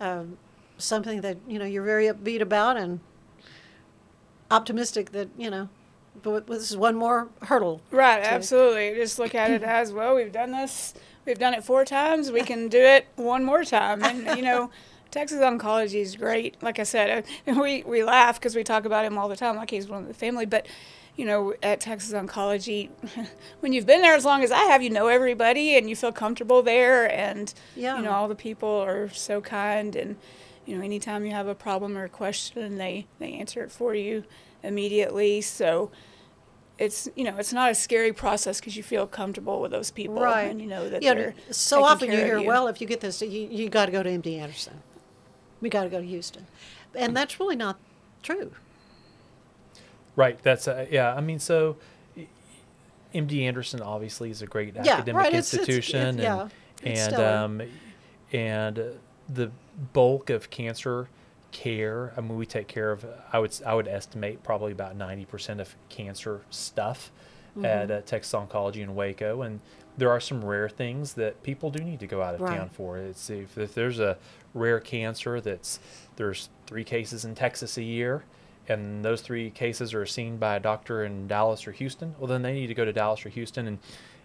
um, 0.00 0.36
something 0.76 1.22
that 1.22 1.38
you 1.48 1.58
know 1.58 1.64
you're 1.64 1.84
very 1.84 2.06
upbeat 2.06 2.40
about 2.40 2.76
and 2.76 3.00
optimistic 4.50 5.12
that 5.12 5.28
you 5.38 5.50
know. 5.50 5.68
But 6.22 6.46
this 6.46 6.70
is 6.70 6.76
one 6.76 6.96
more 6.96 7.28
hurdle. 7.42 7.80
Right, 7.90 8.22
to- 8.22 8.30
absolutely. 8.30 8.94
Just 8.96 9.18
look 9.18 9.34
at 9.34 9.50
it 9.50 9.62
as 9.62 9.92
well. 9.92 10.14
We've 10.16 10.32
done 10.32 10.52
this. 10.52 10.94
We've 11.26 11.38
done 11.38 11.54
it 11.54 11.62
four 11.64 11.84
times. 11.84 12.30
We 12.32 12.42
can 12.42 12.68
do 12.68 12.78
it 12.80 13.06
one 13.16 13.44
more 13.44 13.64
time. 13.64 14.02
And 14.02 14.36
you 14.36 14.42
know, 14.42 14.70
Texas 15.10 15.40
Oncology 15.40 16.00
is 16.00 16.16
great. 16.16 16.62
Like 16.62 16.78
I 16.78 16.82
said, 16.84 17.24
uh, 17.46 17.52
we 17.60 17.82
we 17.82 18.02
laugh 18.04 18.38
because 18.38 18.54
we 18.56 18.64
talk 18.64 18.84
about 18.84 19.04
him 19.04 19.16
all 19.18 19.28
the 19.28 19.36
time, 19.36 19.56
like 19.56 19.70
he's 19.70 19.88
one 19.88 20.02
of 20.02 20.08
the 20.08 20.14
family. 20.14 20.46
But 20.46 20.66
you 21.16 21.24
know, 21.24 21.52
at 21.64 21.80
Texas 21.80 22.12
Oncology, 22.12 22.90
when 23.60 23.72
you've 23.72 23.86
been 23.86 24.02
there 24.02 24.14
as 24.14 24.24
long 24.24 24.44
as 24.44 24.52
I 24.52 24.60
have, 24.64 24.82
you 24.82 24.90
know 24.90 25.08
everybody 25.08 25.76
and 25.76 25.88
you 25.90 25.96
feel 25.96 26.12
comfortable 26.12 26.62
there. 26.62 27.10
And 27.12 27.52
Yeah. 27.74 27.96
you 27.96 28.02
know, 28.04 28.12
all 28.12 28.28
the 28.28 28.36
people 28.36 28.68
are 28.68 29.08
so 29.10 29.40
kind. 29.40 29.96
And 29.96 30.16
you 30.64 30.76
know, 30.78 30.84
anytime 30.84 31.24
you 31.26 31.32
have 31.32 31.48
a 31.48 31.54
problem 31.54 31.98
or 31.98 32.04
a 32.04 32.08
question, 32.08 32.78
they 32.78 33.06
they 33.18 33.32
answer 33.34 33.62
it 33.64 33.72
for 33.72 33.94
you 33.94 34.24
immediately. 34.62 35.40
So 35.40 35.90
it's 36.78 37.08
you 37.16 37.24
know 37.24 37.36
it's 37.38 37.52
not 37.52 37.70
a 37.70 37.74
scary 37.74 38.12
process 38.12 38.60
because 38.60 38.76
you 38.76 38.82
feel 38.82 39.06
comfortable 39.06 39.60
with 39.60 39.70
those 39.72 39.90
people 39.90 40.14
Right. 40.20 40.42
and 40.50 40.60
you 40.60 40.68
know 40.68 40.88
that 40.88 41.02
Yeah, 41.02 41.14
they're 41.14 41.34
so 41.50 41.76
taking 41.78 41.84
often 41.90 42.10
you 42.10 42.16
care 42.16 42.22
of 42.24 42.28
hear, 42.28 42.38
you. 42.40 42.46
well, 42.46 42.68
if 42.68 42.80
you 42.80 42.86
get 42.86 43.00
this, 43.00 43.20
you, 43.20 43.28
you 43.50 43.68
got 43.68 43.86
to 43.86 43.92
go 43.92 44.02
to 44.02 44.08
MD 44.10 44.38
Anderson. 44.38 44.82
We 45.60 45.68
got 45.70 45.82
to 45.84 45.88
go 45.90 46.00
to 46.00 46.06
Houston. 46.06 46.46
And 46.94 47.16
that's 47.16 47.40
really 47.40 47.56
not 47.56 47.78
true. 48.22 48.52
Right. 50.16 50.40
That's 50.42 50.66
uh, 50.68 50.86
yeah. 50.90 51.14
I 51.14 51.20
mean, 51.20 51.38
so 51.38 51.76
MD 53.14 53.42
Anderson 53.42 53.80
obviously 53.80 54.30
is 54.30 54.42
a 54.42 54.46
great 54.46 54.74
Yeah, 54.74 54.94
academic 54.96 55.18
right, 55.18 55.26
it's- 55.28 55.54
it's- 55.54 55.68
institution, 55.68 56.18
it- 56.18 56.22
yeah, 56.22 56.42
and 56.42 56.50
it's 56.82 57.06
and 57.08 57.16
um, 57.16 57.62
and 58.32 58.78
uh, 58.78 58.82
the 59.28 59.50
bulk 59.92 60.30
of 60.30 60.50
cancer 60.50 61.08
care. 61.52 62.12
I 62.16 62.20
mean, 62.20 62.36
we 62.36 62.46
take 62.46 62.68
care 62.68 62.92
of. 62.92 63.04
I 63.32 63.38
would 63.38 63.52
I 63.66 63.74
would 63.74 63.88
estimate 63.88 64.42
probably 64.42 64.72
about 64.72 64.96
ninety 64.96 65.24
percent 65.24 65.60
of 65.60 65.74
cancer 65.88 66.42
stuff 66.50 67.10
at 67.64 67.90
uh, 67.90 68.00
Texas 68.02 68.32
Oncology 68.34 68.82
in 68.82 68.94
Waco, 68.94 69.42
and 69.42 69.58
there 69.96 70.10
are 70.10 70.20
some 70.20 70.44
rare 70.44 70.68
things 70.68 71.14
that 71.14 71.42
people 71.42 71.70
do 71.70 71.80
need 71.82 71.98
to 71.98 72.06
go 72.06 72.22
out 72.22 72.34
of 72.36 72.40
Right. 72.40 72.56
town 72.56 72.68
for. 72.68 72.98
It's 72.98 73.30
if, 73.30 73.58
if 73.58 73.74
there's 73.74 73.98
a 73.98 74.16
rare 74.54 74.78
cancer 74.78 75.40
that's 75.40 75.80
there's 76.16 76.50
three 76.66 76.84
cases 76.84 77.24
in 77.24 77.34
Texas 77.34 77.76
a 77.76 77.82
year, 77.82 78.22
and 78.68 79.04
those 79.04 79.22
three 79.22 79.50
cases 79.50 79.92
are 79.92 80.06
seen 80.06 80.36
by 80.36 80.54
a 80.56 80.60
doctor 80.60 81.04
in 81.04 81.26
Dallas 81.26 81.66
or 81.66 81.72
Houston, 81.72 82.14
well 82.18 82.28
then 82.28 82.42
they 82.42 82.52
need 82.52 82.68
to 82.68 82.74
go 82.74 82.84
to 82.84 82.92
Dallas 82.92 83.26
or 83.26 83.30
Houston 83.30 83.66
and 83.66 83.78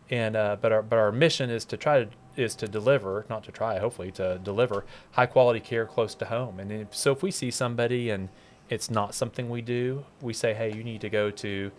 and 0.10 0.36
uh, 0.36 0.58
but 0.60 0.72
our 0.72 0.82
but 0.82 0.98
our 0.98 1.12
mission 1.12 1.50
is 1.50 1.66
to 1.66 1.78
try 1.78 2.04
to 2.04 2.10
is 2.36 2.56
to 2.56 2.68
deliver 2.68 3.26
not 3.30 3.44
to 3.44 3.52
try 3.52 3.80
hopefully 3.80 4.12
to 4.12 4.40
deliver 4.44 4.84
high 5.12 5.26
quality 5.26 5.60
care 5.60 5.86
close 5.86 6.16
to 6.16 6.26
home 6.26 6.60
and 6.60 6.72
if, 6.72 6.96
so 6.96 7.12
if 7.12 7.22
we 7.22 7.30
see 7.30 7.52
somebody 7.52 8.10
and 8.10 8.30
it's 8.70 8.90
not 8.90 9.14
something 9.14 9.50
we 9.50 9.62
do 9.62 10.04
we 10.22 10.34
say 10.34 10.54
hey 10.54 10.74
you 10.74 10.84
need 10.84 11.00
to 11.02 11.10
go 11.10 11.30
to 11.30 11.72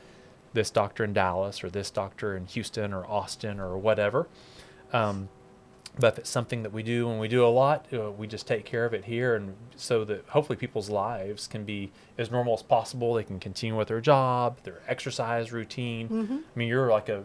this 0.52 0.70
doctor 0.70 1.02
in 1.02 1.12
Dallas 1.12 1.64
or 1.64 1.70
this 1.70 1.90
doctor 1.90 2.36
in 2.36 2.46
Houston 2.46 2.92
or 2.92 3.04
Austin 3.06 3.58
or 3.58 3.76
whatever 3.76 4.28
um, 4.92 5.28
but 5.98 6.14
if 6.14 6.18
it's 6.18 6.30
something 6.30 6.62
that 6.64 6.72
we 6.72 6.82
do 6.82 7.08
and 7.08 7.20
we 7.20 7.28
do 7.28 7.46
a 7.46 7.48
lot, 7.48 7.86
uh, 7.92 8.10
we 8.10 8.26
just 8.26 8.48
take 8.48 8.64
care 8.64 8.84
of 8.84 8.94
it 8.94 9.04
here, 9.04 9.36
and 9.36 9.54
so 9.76 10.04
that 10.04 10.24
hopefully 10.28 10.56
people's 10.56 10.90
lives 10.90 11.46
can 11.46 11.64
be 11.64 11.92
as 12.18 12.30
normal 12.30 12.54
as 12.54 12.62
possible. 12.62 13.14
They 13.14 13.22
can 13.22 13.38
continue 13.38 13.76
with 13.76 13.88
their 13.88 14.00
job, 14.00 14.58
their 14.64 14.82
exercise 14.88 15.52
routine. 15.52 16.08
Mm-hmm. 16.08 16.34
I 16.34 16.58
mean, 16.58 16.68
you're 16.68 16.90
like 16.90 17.08
a 17.08 17.22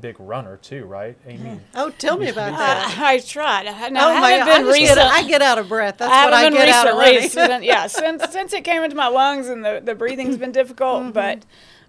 big 0.00 0.18
runner 0.18 0.56
too, 0.56 0.84
right, 0.86 1.16
Amy? 1.26 1.60
Oh, 1.74 1.90
tell 1.90 2.16
me 2.18 2.28
about 2.28 2.56
that. 2.56 2.98
I, 2.98 3.14
I 3.14 3.18
tried. 3.18 3.66
I, 3.66 3.72
oh 3.72 3.86
I 3.86 3.90
my! 4.20 4.30
haven't 4.32 4.48
I, 4.52 4.58
been 4.58 4.66
just 4.66 4.78
get. 4.78 4.98
I 4.98 5.22
get 5.28 5.42
out 5.42 5.58
of 5.58 5.68
breath. 5.68 5.98
That's 5.98 6.12
I 6.12 6.24
what 6.24 6.34
I 6.34 6.40
haven't 6.42 6.58
get 6.58 6.66
been 6.66 6.74
out 6.74 6.88
of 6.88 6.98
recently. 6.98 7.48
running. 7.48 7.60
since- 7.60 7.64
yeah, 7.64 7.86
since 7.86 8.32
since 8.32 8.52
it 8.52 8.64
came 8.64 8.82
into 8.82 8.96
my 8.96 9.08
lungs 9.08 9.48
and 9.48 9.64
the 9.64 9.80
the 9.84 9.94
breathing's 9.94 10.36
been 10.36 10.52
difficult, 10.52 11.02
Mm-hmm. 11.02 11.10
but 11.12 11.44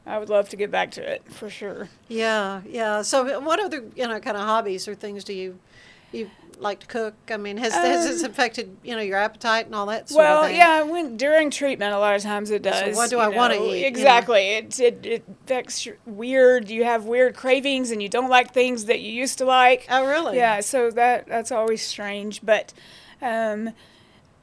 I 0.06 0.18
would 0.20 0.30
love 0.30 0.50
to 0.50 0.58
get 0.58 0.70
back 0.70 0.92
to 0.92 1.02
it 1.02 1.24
for 1.32 1.50
sure. 1.50 1.88
yeah, 2.10 2.62
yeah. 2.68 3.02
So, 3.04 3.40
what 3.40 3.60
other 3.62 3.84
you 3.96 4.08
know 4.08 4.20
kind 4.20 4.36
of 4.38 4.44
hobbies 4.44 4.88
or 4.88 4.96
things 4.96 5.24
do 5.24 5.34
you 5.34 5.60
you 6.12 6.30
like 6.60 6.80
to 6.82 6.88
cook? 6.88 7.14
I 7.30 7.38
mean, 7.38 7.58
has 7.58 7.74
has 7.74 8.06
this 8.06 8.24
affected 8.24 8.78
you 8.84 8.96
know 8.96 9.02
your 9.02 9.18
appetite 9.18 9.66
and 9.66 9.76
all 9.76 9.86
that 9.88 10.10
sort 10.10 10.26
Um, 10.26 10.32
Well, 10.32 10.42
of 10.44 10.48
thing? 10.50 10.58
yeah, 10.58 10.82
when 10.84 11.18
during 11.18 11.50
treatment, 11.50 11.94
a 11.94 12.00
lot 12.00 12.16
of 12.16 12.22
times 12.22 12.52
it 12.52 12.62
does. 12.62 12.96
what 12.96 13.10
do 13.10 13.20
I 13.20 13.28
wanna 13.28 13.56
know, 13.56 13.66
eat, 13.66 13.76
you 13.76 13.82
know? 13.82 13.88
Exactly. 13.88 14.50
It, 14.52 14.80
it 14.80 15.06
it 15.06 15.24
affects 15.46 15.86
your 15.86 15.98
weird. 16.06 16.70
You 16.70 16.84
have 16.84 17.06
weird 17.06 17.36
cravings, 17.36 17.92
and 17.92 18.02
you 18.02 18.10
don't 18.10 18.30
like 18.30 18.54
things 18.54 18.86
that 18.86 19.00
you 19.02 19.12
used 19.12 19.38
to 19.40 19.46
like. 19.46 19.86
Oh, 19.90 20.06
really? 20.06 20.38
Yeah. 20.38 20.60
So 20.62 20.92
that 20.92 21.28
that's 21.28 21.52
always 21.52 21.82
strange, 21.86 22.42
but. 22.44 22.74
Um, 23.22 23.74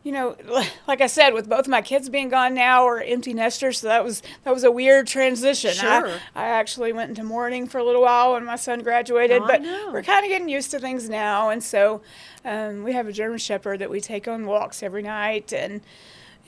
you 0.03 0.13
know, 0.13 0.37
like 0.89 1.01
I 1.01 1.07
said, 1.07 1.35
with 1.35 1.49
both 1.49 1.69
my 1.69 1.83
kids 1.83 2.09
being 2.09 2.29
gone 2.29 2.55
now 2.55 2.85
or 2.85 3.01
empty 3.01 3.35
nesters, 3.35 3.81
so 3.81 3.89
that 3.89 4.05
was 4.05 4.23
that 4.45 4.53
was 4.55 4.65
a 4.65 4.71
weird 4.71 5.07
transition. 5.07 5.73
Sure. 5.73 6.09
I, 6.09 6.21
I 6.35 6.49
actually 6.49 6.93
went 6.93 7.11
into 7.11 7.25
mourning 7.25 7.67
for 7.67 7.79
a 7.79 7.85
little 7.85 8.03
while 8.03 8.33
when 8.33 8.45
my 8.45 8.57
son 8.57 8.81
graduated, 8.81 9.43
Oh, 9.43 9.47
but 9.47 9.63
we're 9.93 10.03
kind 10.03 10.25
of 10.25 10.31
getting 10.31 10.49
used 10.49 10.71
to 10.73 10.79
things 10.79 11.09
now, 11.09 11.51
and 11.51 11.63
so 11.63 12.01
um, 12.45 12.83
we 12.83 12.93
have 12.93 13.07
a 13.07 13.13
German 13.13 13.39
Shepherd 13.39 13.81
that 13.81 13.91
we 13.91 14.01
take 14.01 14.27
on 14.27 14.47
walks 14.47 14.83
every 14.83 15.03
night, 15.03 15.53
and 15.53 15.81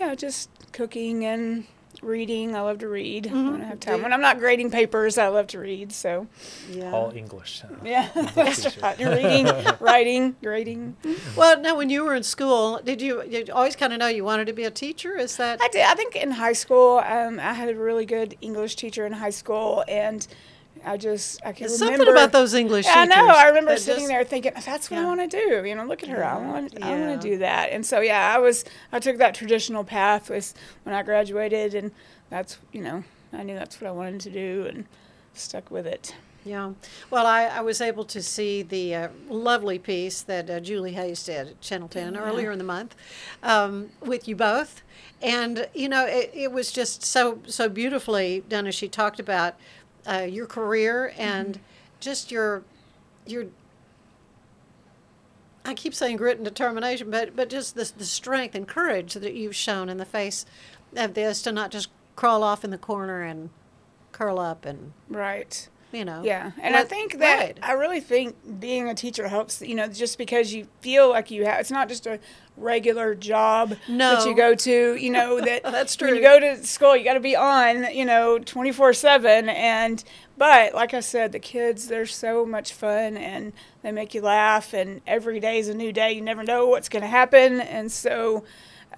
you 0.00 0.06
know, 0.06 0.14
just 0.14 0.48
cooking 0.72 1.24
and 1.24 1.66
reading. 2.02 2.54
I 2.54 2.60
love 2.60 2.78
to 2.80 2.88
read 2.88 3.24
Mm-hmm. 3.24 3.52
when 3.52 3.62
I 3.62 3.64
have 3.66 3.80
time. 3.80 4.02
When 4.02 4.12
I'm 4.12 4.20
not 4.20 4.38
grading 4.38 4.70
papers, 4.70 5.16
I 5.18 5.28
love 5.28 5.46
to 5.48 5.58
read. 5.58 5.92
So 5.92 6.26
Yeah. 6.70 6.92
All 6.92 7.12
English. 7.14 7.62
yeah, 7.84 8.08
English 8.16 8.34
that's 8.34 8.62
teacher. 8.64 8.80
right. 8.82 8.98
reading, 8.98 9.46
writing, 9.80 10.36
grading. 10.42 10.96
Well, 11.36 11.58
now 11.60 11.76
when 11.76 11.88
you 11.88 12.04
were 12.04 12.14
in 12.14 12.22
school, 12.24 12.80
did 12.84 13.00
you, 13.00 13.22
you 13.24 13.46
always 13.52 13.76
kind 13.76 13.92
of 13.92 13.98
know 13.98 14.08
you 14.08 14.24
wanted 14.24 14.46
to 14.48 14.52
be 14.52 14.64
a 14.64 14.70
teacher? 14.70 15.16
Is 15.16 15.36
that 15.38 15.60
I 15.62 15.68
did. 15.68 15.82
I 15.86 15.94
think 15.94 16.14
in 16.16 16.32
high 16.32 16.52
school, 16.52 16.98
um, 17.06 17.38
I 17.40 17.54
had 17.54 17.68
a 17.70 17.74
really 17.76 18.04
good 18.04 18.36
English 18.40 18.76
teacher 18.76 19.06
in 19.06 19.12
high 19.12 19.30
school, 19.30 19.84
and 19.88 20.26
I 20.84 20.96
just 20.96 21.40
I 21.44 21.52
can 21.52 21.66
There's 21.68 21.80
remember 21.80 22.04
something 22.06 22.12
about 22.14 22.32
those 22.32 22.54
English 22.54 22.86
I 22.88 23.04
know. 23.04 23.28
I 23.28 23.46
remember 23.48 23.76
sitting 23.76 24.00
just- 24.02 24.08
there 24.08 24.24
thinking, 24.24 24.52
"That's 24.64 24.90
what 24.90 24.96
Yeah. 24.96 25.02
I 25.02 25.06
want 25.06 25.30
to 25.30 25.40
do." 25.40 25.64
You 25.64 25.74
know, 25.74 25.84
look 25.84 26.02
at 26.02 26.08
her. 26.08 26.24
I 26.24 26.36
want. 26.38 26.82
I 26.82 26.90
want 26.98 27.20
to 27.20 27.28
do 27.28 27.38
that. 27.38 27.70
And 27.70 27.86
so, 27.86 28.00
yeah, 28.00 28.34
I 28.34 28.38
was. 28.38 28.64
I 28.90 28.98
took 28.98 29.18
that 29.18 29.34
traditional 29.34 29.84
path 29.84 30.28
was 30.28 30.54
when 30.82 30.94
I 30.94 31.02
graduated, 31.02 31.74
and 31.74 31.92
that's 32.30 32.58
you 32.72 32.82
know, 32.82 33.04
I 33.32 33.42
knew 33.44 33.54
that's 33.54 33.80
what 33.80 33.88
I 33.88 33.92
wanted 33.92 34.20
to 34.22 34.30
do, 34.30 34.66
and 34.68 34.86
stuck 35.34 35.70
with 35.70 35.86
it. 35.86 36.14
Yeah. 36.44 36.72
Well, 37.08 37.24
I, 37.24 37.44
I 37.44 37.60
was 37.60 37.80
able 37.80 38.04
to 38.06 38.20
see 38.20 38.62
the 38.62 38.94
uh, 38.96 39.08
lovely 39.28 39.78
piece 39.78 40.22
that 40.22 40.50
uh, 40.50 40.58
Julie 40.58 40.94
Hayes 40.94 41.22
did 41.22 41.46
at 41.48 41.60
Channel 41.60 41.86
10 41.86 42.16
earlier 42.16 42.50
in 42.50 42.58
the 42.58 42.64
month 42.64 42.96
um, 43.44 43.90
with 44.00 44.26
you 44.26 44.34
both. 44.34 44.82
And, 45.22 45.68
you 45.72 45.88
know, 45.88 46.04
it, 46.04 46.32
it 46.34 46.50
was 46.50 46.72
just 46.72 47.04
so, 47.04 47.38
so 47.46 47.68
beautifully 47.68 48.42
done 48.48 48.66
as 48.66 48.74
she 48.74 48.88
talked 48.88 49.20
about 49.20 49.54
uh, 50.06 50.26
your 50.28 50.46
career 50.46 51.12
and 51.16 51.58
just 52.00 52.30
your, 52.30 52.62
your, 53.26 53.46
I 55.64 55.74
keep 55.74 55.94
saying 55.94 56.16
grit 56.16 56.36
and 56.36 56.44
determination, 56.44 57.10
but, 57.10 57.36
but 57.36 57.48
just 57.48 57.74
the, 57.74 57.90
the 57.96 58.04
strength 58.04 58.54
and 58.54 58.66
courage 58.66 59.14
that 59.14 59.34
you've 59.34 59.56
shown 59.56 59.88
in 59.88 59.98
the 59.98 60.04
face 60.04 60.44
of 60.96 61.14
this 61.14 61.42
to 61.42 61.52
not 61.52 61.70
just 61.70 61.88
crawl 62.16 62.42
off 62.42 62.64
in 62.64 62.70
the 62.70 62.78
corner 62.78 63.22
and 63.22 63.50
curl 64.12 64.38
up 64.38 64.64
and, 64.64 64.92
Right. 65.08 65.68
You 65.92 66.04
know. 66.04 66.22
Yeah, 66.24 66.52
and 66.60 66.74
I 66.74 66.84
think 66.84 67.18
that. 67.18 67.58
I 67.62 67.72
really 67.72 68.00
think 68.00 68.36
being 68.60 68.88
a 68.88 68.94
teacher 68.94 69.28
helps. 69.28 69.60
You 69.62 69.74
know, 69.74 69.86
just 69.88 70.18
because 70.18 70.52
you 70.52 70.66
feel 70.80 71.10
like 71.10 71.30
you 71.30 71.44
have, 71.44 71.60
it's 71.60 71.70
not 71.70 71.88
just 71.88 72.06
a 72.06 72.18
regular 72.56 73.14
job 73.14 73.76
that 73.88 74.26
you 74.26 74.34
go 74.34 74.54
to. 74.54 74.94
You 74.96 75.10
know 75.10 75.40
that 75.44 75.62
That's 75.62 75.98
When 76.00 76.10
true. 76.10 76.16
you 76.18 76.22
go 76.22 76.40
to 76.40 76.64
school, 76.64 76.96
you 76.96 77.04
got 77.04 77.14
to 77.14 77.20
be 77.20 77.36
on. 77.36 77.94
You 77.94 78.04
know, 78.04 78.38
twenty 78.38 78.72
four 78.72 78.92
seven. 78.92 79.48
And 79.48 80.02
but 80.36 80.74
like 80.74 80.94
I 80.94 81.00
said, 81.00 81.32
the 81.32 81.38
kids 81.38 81.88
they're 81.88 82.06
so 82.06 82.44
much 82.44 82.72
fun 82.72 83.16
and 83.16 83.52
they 83.82 83.92
make 83.92 84.14
you 84.14 84.22
laugh. 84.22 84.72
And 84.72 85.00
every 85.06 85.40
day 85.40 85.58
is 85.58 85.68
a 85.68 85.74
new 85.74 85.92
day. 85.92 86.12
You 86.12 86.22
never 86.22 86.42
know 86.42 86.66
what's 86.66 86.88
going 86.88 87.02
to 87.02 87.08
happen. 87.08 87.60
And 87.60 87.90
so. 87.92 88.44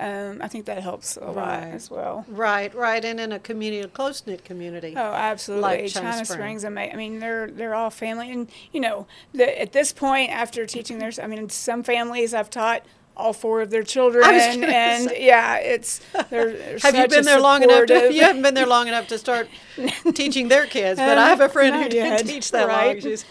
Um, 0.00 0.40
I 0.42 0.48
think 0.48 0.66
that 0.66 0.82
helps 0.82 1.16
a 1.16 1.24
lot 1.26 1.36
Right. 1.36 1.72
as 1.72 1.90
well. 1.90 2.24
Right, 2.28 2.74
right, 2.74 3.04
and 3.04 3.18
in 3.20 3.32
a 3.32 3.38
community, 3.38 3.80
a 3.82 3.88
close 3.88 4.26
knit 4.26 4.44
community. 4.44 4.94
Oh, 4.96 5.00
absolutely. 5.12 5.62
like 5.62 5.86
China, 5.88 6.10
China 6.12 6.24
Springs. 6.24 6.28
Springs, 6.28 6.64
ama- 6.64 6.92
I 6.92 6.96
mean, 6.96 7.20
they're 7.20 7.48
they're 7.48 7.74
all 7.74 7.90
family, 7.90 8.30
and 8.30 8.48
you 8.72 8.80
know, 8.80 9.06
the, 9.32 9.60
at 9.60 9.72
this 9.72 9.92
point, 9.92 10.30
after 10.30 10.66
teaching, 10.66 10.98
there's, 10.98 11.18
I 11.18 11.26
mean, 11.26 11.48
some 11.48 11.82
families 11.82 12.34
I've 12.34 12.50
taught 12.50 12.82
all 13.16 13.32
four 13.32 13.60
of 13.62 13.70
their 13.70 13.82
children, 13.82 14.24
and 14.64 15.08
say. 15.08 15.26
yeah, 15.26 15.56
it's 15.56 16.00
they're, 16.30 16.78
Have 16.82 16.96
you 16.96 17.06
been 17.08 17.24
there 17.24 17.40
long 17.40 17.62
enough? 17.62 17.86
To, 17.86 18.12
you 18.12 18.22
haven't 18.22 18.42
been 18.42 18.54
there 18.54 18.66
long 18.66 18.88
enough 18.88 19.08
to 19.08 19.18
start 19.18 19.48
teaching 20.14 20.48
their 20.48 20.66
kids, 20.66 20.98
but 20.98 21.16
uh, 21.18 21.20
I 21.20 21.28
have 21.28 21.40
a 21.40 21.48
friend 21.48 21.74
who 21.74 21.82
Not 21.82 21.90
did 21.90 22.04
yet, 22.06 22.26
teach 22.26 22.50
that 22.50 22.68
long. 22.68 22.76
right? 22.76 23.02
She's- 23.02 23.24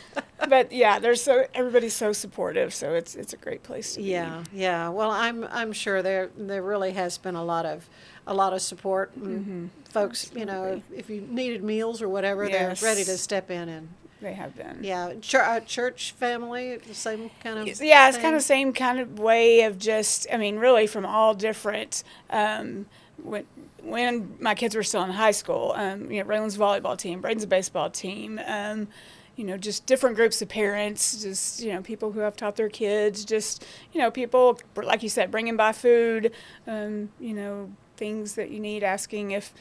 but 0.49 0.71
yeah, 0.71 0.99
they're 0.99 1.15
so 1.15 1.45
everybody's 1.53 1.93
so 1.93 2.11
supportive, 2.13 2.73
so 2.73 2.93
it's 2.93 3.15
it's 3.15 3.33
a 3.33 3.37
great 3.37 3.63
place 3.63 3.93
to 3.93 3.99
be. 3.99 4.05
yeah, 4.07 4.43
yeah. 4.53 4.89
Well, 4.89 5.09
I'm 5.11 5.45
I'm 5.45 5.71
sure 5.73 6.01
there 6.01 6.29
there 6.37 6.61
really 6.61 6.91
has 6.91 7.17
been 7.17 7.35
a 7.35 7.43
lot 7.43 7.65
of 7.65 7.87
a 8.27 8.33
lot 8.33 8.53
of 8.53 8.61
support. 8.61 9.15
And 9.15 9.39
mm-hmm. 9.45 9.65
Folks, 9.91 10.31
you 10.35 10.45
know, 10.45 10.63
if, 10.65 10.83
if 10.91 11.09
you 11.09 11.21
needed 11.21 11.63
meals 11.63 12.01
or 12.01 12.09
whatever, 12.09 12.49
Yes. 12.49 12.81
they're 12.81 12.89
ready 12.89 13.03
to 13.03 13.17
step 13.17 13.51
in 13.51 13.69
and 13.69 13.89
They 14.23 14.33
have 14.33 14.55
been. 14.55 14.79
yeah, 14.81 15.13
church, 15.21 15.41
uh, 15.45 15.59
church 15.59 16.13
family, 16.13 16.77
the 16.77 16.93
same 16.93 17.29
kind 17.43 17.59
of. 17.59 17.81
yeah, 17.81 18.07
it's 18.07 18.17
kind 18.17 18.35
of 18.35 18.41
same 18.41 18.71
kind 18.71 18.99
of 18.99 19.19
way 19.19 19.63
of 19.63 19.77
just. 19.77 20.27
I 20.31 20.37
mean, 20.37 20.57
really 20.57 20.87
from 20.87 21.05
all 21.05 21.33
different. 21.33 22.05
Um, 22.29 22.85
when 23.21 23.45
when 23.81 24.37
my 24.39 24.55
kids 24.55 24.75
were 24.75 24.83
still 24.83 25.03
in 25.03 25.11
high 25.11 25.31
school, 25.31 25.73
um, 25.75 26.09
you 26.09 26.23
know, 26.23 26.29
Raylan's 26.29 26.57
volleyball 26.57 26.97
team, 26.97 27.19
Braden's 27.21 27.45
baseball 27.45 27.89
team. 27.89 28.39
Um, 28.47 28.87
you 29.35 29.43
know, 29.43 29.57
just 29.57 29.85
different 29.87 30.15
groups 30.15 30.41
of 30.41 30.47
parents, 30.47 31.21
just 31.21 31.61
you 31.61 31.73
know, 31.73 31.81
people 31.81 32.13
who 32.13 32.21
have 32.21 32.37
taught 32.37 32.55
their 32.55 32.69
kids, 32.69 33.25
just 33.25 33.65
you 33.91 33.99
know, 33.99 34.09
people 34.09 34.57
like 34.75 35.03
you 35.03 35.09
said, 35.09 35.31
bringing 35.31 35.57
by 35.57 35.73
food, 35.73 36.31
um, 36.65 37.09
you 37.19 37.33
know, 37.33 37.69
things 37.97 38.35
that 38.35 38.51
you 38.51 38.59
need, 38.61 38.83
asking 38.83 39.31
if. 39.31 39.53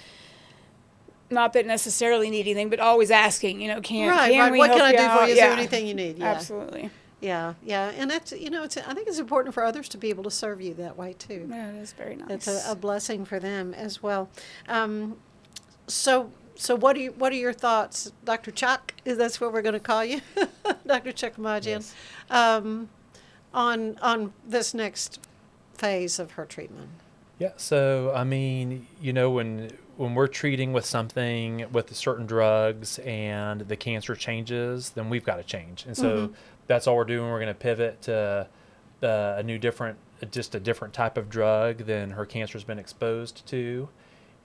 Not 1.33 1.53
that 1.55 1.67
necessarily 1.67 2.31
need 2.31 2.41
anything, 2.47 2.69
but 2.69 2.79
always 2.81 3.11
asking. 3.11 3.61
You 3.61 3.69
know, 3.69 3.81
can 3.81 4.09
Right, 4.09 4.31
can 4.33 4.41
right. 4.41 4.53
we 4.53 4.59
What 4.59 4.69
help 4.71 4.81
can 4.81 4.87
I 4.87 4.91
you 4.93 4.99
do 4.99 5.09
for 5.19 5.25
you? 5.27 5.33
Is 5.33 5.39
there 5.39 5.53
anything 5.53 5.87
you 5.87 5.95
need? 5.95 6.19
Yeah. 6.19 6.27
Absolutely. 6.33 6.91
Yeah, 7.21 7.55
yeah, 7.65 7.93
and 7.97 8.11
that's 8.11 8.33
you 8.33 8.51
know, 8.51 8.65
it's 8.65 8.77
I 8.77 8.95
think 8.95 9.07
it's 9.07 9.21
important 9.21 9.55
for 9.55 9.63
others 9.65 9.89
to 9.91 9.99
be 9.99 10.11
able 10.11 10.25
to 10.25 10.31
serve 10.31 10.61
you 10.61 10.75
that 10.75 10.97
way 10.97 11.13
too. 11.13 11.47
Yeah, 11.49 11.69
it 11.71 11.77
is 11.77 11.93
very 11.93 12.17
nice. 12.17 12.31
It's 12.31 12.49
a, 12.49 12.73
a 12.73 12.75
blessing 12.75 13.25
for 13.25 13.39
them 13.39 13.73
as 13.75 14.03
well. 14.03 14.29
Um, 14.69 15.17
so, 15.87 16.33
so 16.57 16.75
what 16.75 16.97
are 16.97 16.99
you, 17.01 17.13
what 17.13 17.31
are 17.33 17.37
your 17.37 17.53
thoughts, 17.53 18.11
Dr. 18.25 18.51
Chuck? 18.51 18.95
Is 19.05 19.19
that's 19.19 19.41
what 19.41 19.53
we're 19.53 19.63
going 19.63 19.75
to 19.75 19.79
call 19.81 20.05
you, 20.05 20.21
Dr. 20.87 21.13
Chakmahjian, 21.13 21.65
Yes. 21.67 21.95
um, 22.29 22.89
on 23.55 23.99
on 24.03 24.33
this 24.45 24.75
next 24.75 25.21
phase 25.75 26.19
of 26.19 26.33
her 26.33 26.45
treatment? 26.45 26.89
Yeah. 27.43 27.53
So 27.57 28.13
I 28.15 28.25
mean, 28.25 28.87
you 29.01 29.13
know, 29.13 29.31
when 29.31 29.71
when 29.97 30.15
we're 30.15 30.29
treating 30.29 30.73
with 30.73 30.85
something 30.85 31.67
with 31.73 31.95
certain 31.95 32.27
drugs 32.27 32.99
and 33.01 33.63
the 33.63 33.77
cancer 33.77 34.15
changes, 34.15 34.91
then 34.91 35.11
we've 35.11 35.25
got 35.25 35.37
to 35.37 35.43
change. 35.43 35.85
And 35.87 35.97
so 35.97 36.33
that's 36.67 36.87
all 36.87 36.97
we're 36.97 37.05
doing. 37.05 37.31
We're 37.31 37.41
going 37.41 37.49
to 37.49 37.55
pivot 37.55 38.03
to 38.03 38.47
uh, 39.03 39.35
a 39.39 39.43
new, 39.43 39.59
different, 39.59 39.99
just 40.31 40.55
a 40.55 40.61
different 40.61 40.95
type 40.95 41.19
of 41.19 41.29
drug 41.29 41.79
than 41.79 42.13
her 42.13 42.25
cancer's 42.25 42.65
been 42.65 42.79
exposed 42.79 43.45
to, 43.49 43.89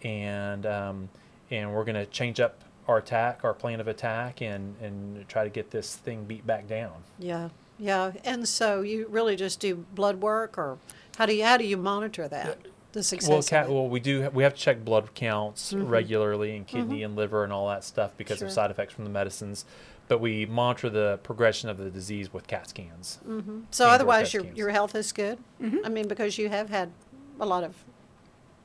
and 0.04 0.66
um, 0.66 1.10
and 1.52 1.74
we're 1.74 1.86
going 1.86 1.96
to 1.96 2.08
change 2.08 2.40
up 2.40 2.64
our 2.88 2.98
attack, 2.98 3.42
our 3.44 3.54
plan 3.54 3.80
of 3.80 3.88
attack, 3.88 4.42
and 4.42 4.76
and 4.82 5.28
try 5.28 5.44
to 5.44 5.50
get 5.50 5.70
this 5.72 5.96
thing 5.96 6.26
beat 6.26 6.46
back 6.48 6.68
down. 6.68 7.04
Yeah, 7.20 7.50
yeah. 7.78 8.14
And 8.24 8.48
so 8.48 8.82
you 8.82 9.08
really 9.08 9.36
just 9.36 9.60
do 9.60 9.86
blood 9.94 10.22
work, 10.22 10.58
or 10.58 10.80
how 11.18 11.26
do 11.28 11.36
you 11.36 11.46
how 11.46 11.58
do 11.58 11.66
you 11.66 11.78
monitor 11.78 12.28
that? 12.28 12.58
The 12.98 13.04
success. 13.04 13.30
Well, 13.30 13.38
of 13.38 13.46
cat, 13.48 13.70
well, 13.70 13.88
we 13.88 14.00
do. 14.00 14.28
We 14.34 14.42
have 14.42 14.56
to 14.56 14.60
check 14.60 14.84
blood 14.84 15.14
counts 15.14 15.72
mm-hmm. 15.72 15.86
regularly, 15.88 16.58
and 16.58 16.66
kidney 16.66 16.96
mm-hmm. 16.96 17.06
and 17.06 17.16
liver 17.16 17.44
and 17.44 17.54
all 17.54 17.68
that 17.68 17.84
stuff 17.84 18.14
because 18.18 18.40
Sure. 18.40 18.48
of 18.48 18.52
side 18.52 18.72
effects 18.72 18.92
from 18.96 19.04
the 19.04 19.12
medicines. 19.12 19.66
But 20.08 20.20
we 20.20 20.48
monitor 20.48 20.90
the 20.90 21.20
progression 21.22 21.70
of 21.70 21.78
the 21.78 21.92
disease 21.92 22.34
with 22.34 22.48
CAT 22.48 22.70
scans. 22.70 23.20
Mm-hmm. 23.28 23.60
so 23.70 23.86
and 23.86 23.94
otherwise, 23.94 24.34
your 24.34 24.42
cancer. 24.42 24.58
your 24.58 24.70
health 24.72 24.96
is 24.96 25.12
good. 25.12 25.38
I 25.62 25.90
mean, 25.90 26.08
because 26.08 26.40
you 26.40 26.50
have 26.50 26.70
had 26.70 26.92
a 27.40 27.46
lot 27.46 27.64
of 27.64 27.76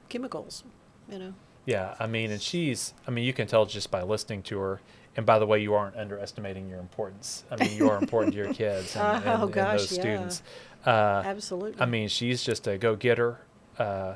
chemicals, 0.08 0.64
you 1.10 1.18
know. 1.18 1.34
Yeah, 1.66 1.94
I 2.00 2.06
mean, 2.06 2.30
and 2.30 2.40
she's. 2.40 2.94
I 3.06 3.10
mean, 3.10 3.26
you 3.26 3.34
can 3.34 3.46
tell 3.46 3.66
just 3.66 3.90
by 3.90 4.00
listening 4.00 4.42
to 4.44 4.58
her. 4.60 4.80
And 5.14 5.26
by 5.26 5.38
the 5.38 5.46
way, 5.46 5.60
you 5.60 5.74
aren't 5.74 5.96
underestimating 5.96 6.70
your 6.70 6.78
importance. 6.78 7.44
I 7.50 7.56
mean, 7.56 7.76
you 7.76 7.90
are 7.90 7.98
important 7.98 8.32
to 8.32 8.38
your 8.38 8.54
kids 8.62 8.96
and, 8.96 9.26
and, 9.26 9.28
Oh, 9.28 9.44
and 9.44 9.52
gosh, 9.52 9.80
those 9.80 9.92
yeah. 9.92 10.00
students. 10.00 10.42
Uh, 10.86 11.22
Absolutely. 11.26 11.82
I 11.82 11.84
mean, 11.84 12.08
she's 12.08 12.42
just 12.42 12.66
a 12.66 12.78
go-getter. 12.78 13.36
Uh, 13.82 14.14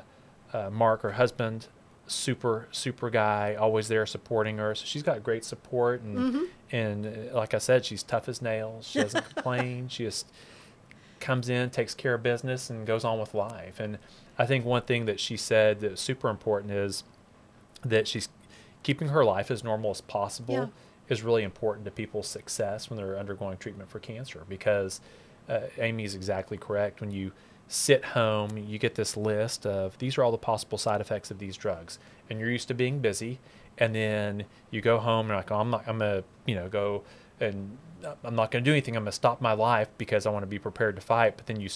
uh, 0.53 0.69
Mark, 0.69 1.01
her 1.01 1.11
husband, 1.13 1.67
super 2.07 2.67
super 2.71 3.09
guy, 3.09 3.55
always 3.55 3.87
there 3.89 4.05
supporting 4.05 4.57
her. 4.57 4.73
So 4.75 4.85
she's 4.85 5.03
got 5.03 5.23
great 5.23 5.43
support, 5.43 6.01
and 6.01 6.17
Mm-hmm. 6.17 6.43
and 6.71 7.05
uh, 7.31 7.35
like 7.35 7.53
I 7.53 7.57
said, 7.57 7.85
she's 7.85 8.03
tough 8.03 8.27
as 8.29 8.41
nails. 8.41 8.87
She 8.87 8.99
doesn't 9.01 9.25
complain. 9.33 9.89
She 9.89 10.03
just 10.05 10.25
comes 11.19 11.49
in, 11.49 11.69
takes 11.69 11.93
care 11.93 12.13
of 12.13 12.23
business, 12.23 12.69
and 12.69 12.85
goes 12.87 13.03
on 13.03 13.19
with 13.19 13.33
life. 13.33 13.79
And 13.79 13.97
I 14.37 14.45
think 14.45 14.63
one 14.65 14.83
thing 14.83 15.05
that 15.05 15.19
she 15.19 15.35
said 15.35 15.79
that's 15.81 16.01
super 16.01 16.29
important 16.29 16.71
is 16.71 17.03
that 17.83 18.07
she's 18.07 18.29
keeping 18.83 19.09
her 19.09 19.25
life 19.25 19.51
as 19.51 19.63
normal 19.63 19.91
as 19.91 19.99
possible 20.01 20.53
Yeah. 20.55 20.67
is 21.09 21.23
really 21.23 21.43
important 21.43 21.85
to 21.85 21.91
people's 21.91 22.27
success 22.27 22.89
when 22.89 22.97
they're 22.97 23.17
undergoing 23.17 23.57
treatment 23.57 23.89
for 23.89 23.99
cancer 23.99 24.43
because 24.47 25.01
uh, 25.49 25.61
Amy 25.79 26.03
is 26.05 26.15
exactly 26.15 26.57
correct. 26.57 27.01
When 27.01 27.11
you 27.11 27.31
sit 27.67 28.03
home, 28.05 28.57
you 28.57 28.77
get 28.79 28.95
this 28.95 29.17
list 29.17 29.65
of 29.65 29.97
these 29.97 30.17
are 30.17 30.23
all 30.23 30.31
the 30.31 30.37
possible 30.37 30.77
side 30.77 31.01
effects 31.01 31.31
of 31.31 31.39
these 31.39 31.57
drugs, 31.57 31.99
and 32.29 32.39
you're 32.39 32.51
used 32.51 32.67
to 32.69 32.73
being 32.73 32.99
busy, 32.99 33.39
and 33.77 33.93
then 33.93 34.45
you 34.71 34.81
go 34.81 34.97
home 34.99 35.27
and 35.27 35.35
like, 35.37 35.51
oh, 35.51 35.59
I'm 35.59 35.69
not, 35.69 35.83
I'm 35.87 35.99
gonna, 35.99 36.23
you 36.45 36.55
know, 36.55 36.67
go 36.69 37.03
and 37.39 37.77
I'm 38.23 38.35
not 38.35 38.51
gonna 38.51 38.63
do 38.63 38.71
anything. 38.71 38.95
I'm 38.95 39.03
gonna 39.03 39.11
stop 39.11 39.41
my 39.41 39.53
life 39.53 39.89
because 39.97 40.25
I 40.25 40.29
want 40.29 40.43
to 40.43 40.47
be 40.47 40.59
prepared 40.59 40.95
to 40.95 41.01
fight. 41.01 41.35
But 41.37 41.45
then 41.47 41.59
you, 41.59 41.69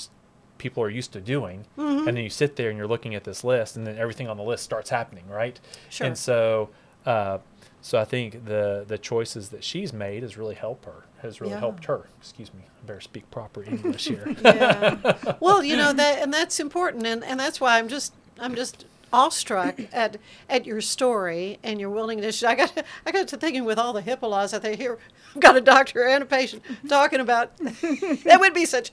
people 0.57 0.81
are 0.83 0.89
used 0.89 1.11
to 1.13 1.21
doing, 1.21 1.65
Mm-hmm. 1.77 2.07
and 2.07 2.17
then 2.17 2.23
you 2.23 2.29
sit 2.29 2.55
there 2.55 2.69
and 2.69 2.77
you're 2.77 2.87
looking 2.87 3.13
at 3.15 3.23
this 3.23 3.43
list, 3.43 3.75
and 3.75 3.85
then 3.85 3.97
everything 3.97 4.27
on 4.27 4.37
the 4.37 4.43
list 4.43 4.63
starts 4.63 4.89
happening, 4.89 5.27
right? 5.27 5.59
Sure. 5.89 6.07
And 6.07 6.17
so, 6.17 6.69
uh, 7.05 7.39
so 7.81 7.99
I 7.99 8.05
think 8.05 8.45
the 8.45 8.85
the 8.87 8.97
choices 8.97 9.49
that 9.49 9.63
she's 9.63 9.91
made 9.91 10.23
has 10.23 10.37
really 10.37 10.55
helped 10.55 10.85
her. 10.85 11.03
Has 11.21 11.41
really 11.41 11.53
Yeah. 11.53 11.59
helped 11.59 11.85
her. 11.85 12.07
Excuse 12.19 12.53
me. 12.53 12.61
I 12.65 12.85
better 12.87 13.01
speak 13.01 13.29
proper 13.31 13.63
English 13.63 14.07
here. 14.07 14.35
yeah. 14.43 15.35
Well, 15.39 15.63
you 15.63 15.77
know 15.77 15.93
that, 15.93 16.21
and 16.21 16.33
that's 16.33 16.59
important, 16.59 17.05
and, 17.05 17.23
and 17.23 17.39
that's 17.39 17.61
why 17.61 17.77
I'm 17.77 17.87
just 17.87 18.13
I'm 18.39 18.55
just 18.55 18.85
awestruck 19.13 19.79
at 19.91 20.17
at 20.49 20.65
your 20.65 20.81
story 20.81 21.59
and 21.63 21.79
your 21.79 21.89
willingness. 21.89 22.43
I 22.43 22.55
got 22.55 22.83
I 23.05 23.11
got 23.11 23.27
to 23.29 23.37
thinking 23.37 23.65
with 23.65 23.77
all 23.77 23.93
the 23.93 24.01
HIPAA 24.01 24.29
laws 24.29 24.51
that 24.51 24.61
they 24.61 24.75
here, 24.75 24.97
I've 25.35 25.41
got 25.41 25.57
a 25.57 25.61
doctor 25.61 26.07
and 26.07 26.23
a 26.23 26.25
patient 26.25 26.63
talking 26.87 27.19
about 27.19 27.55
that 27.57 28.37
would 28.39 28.53
be 28.53 28.65
such 28.65 28.91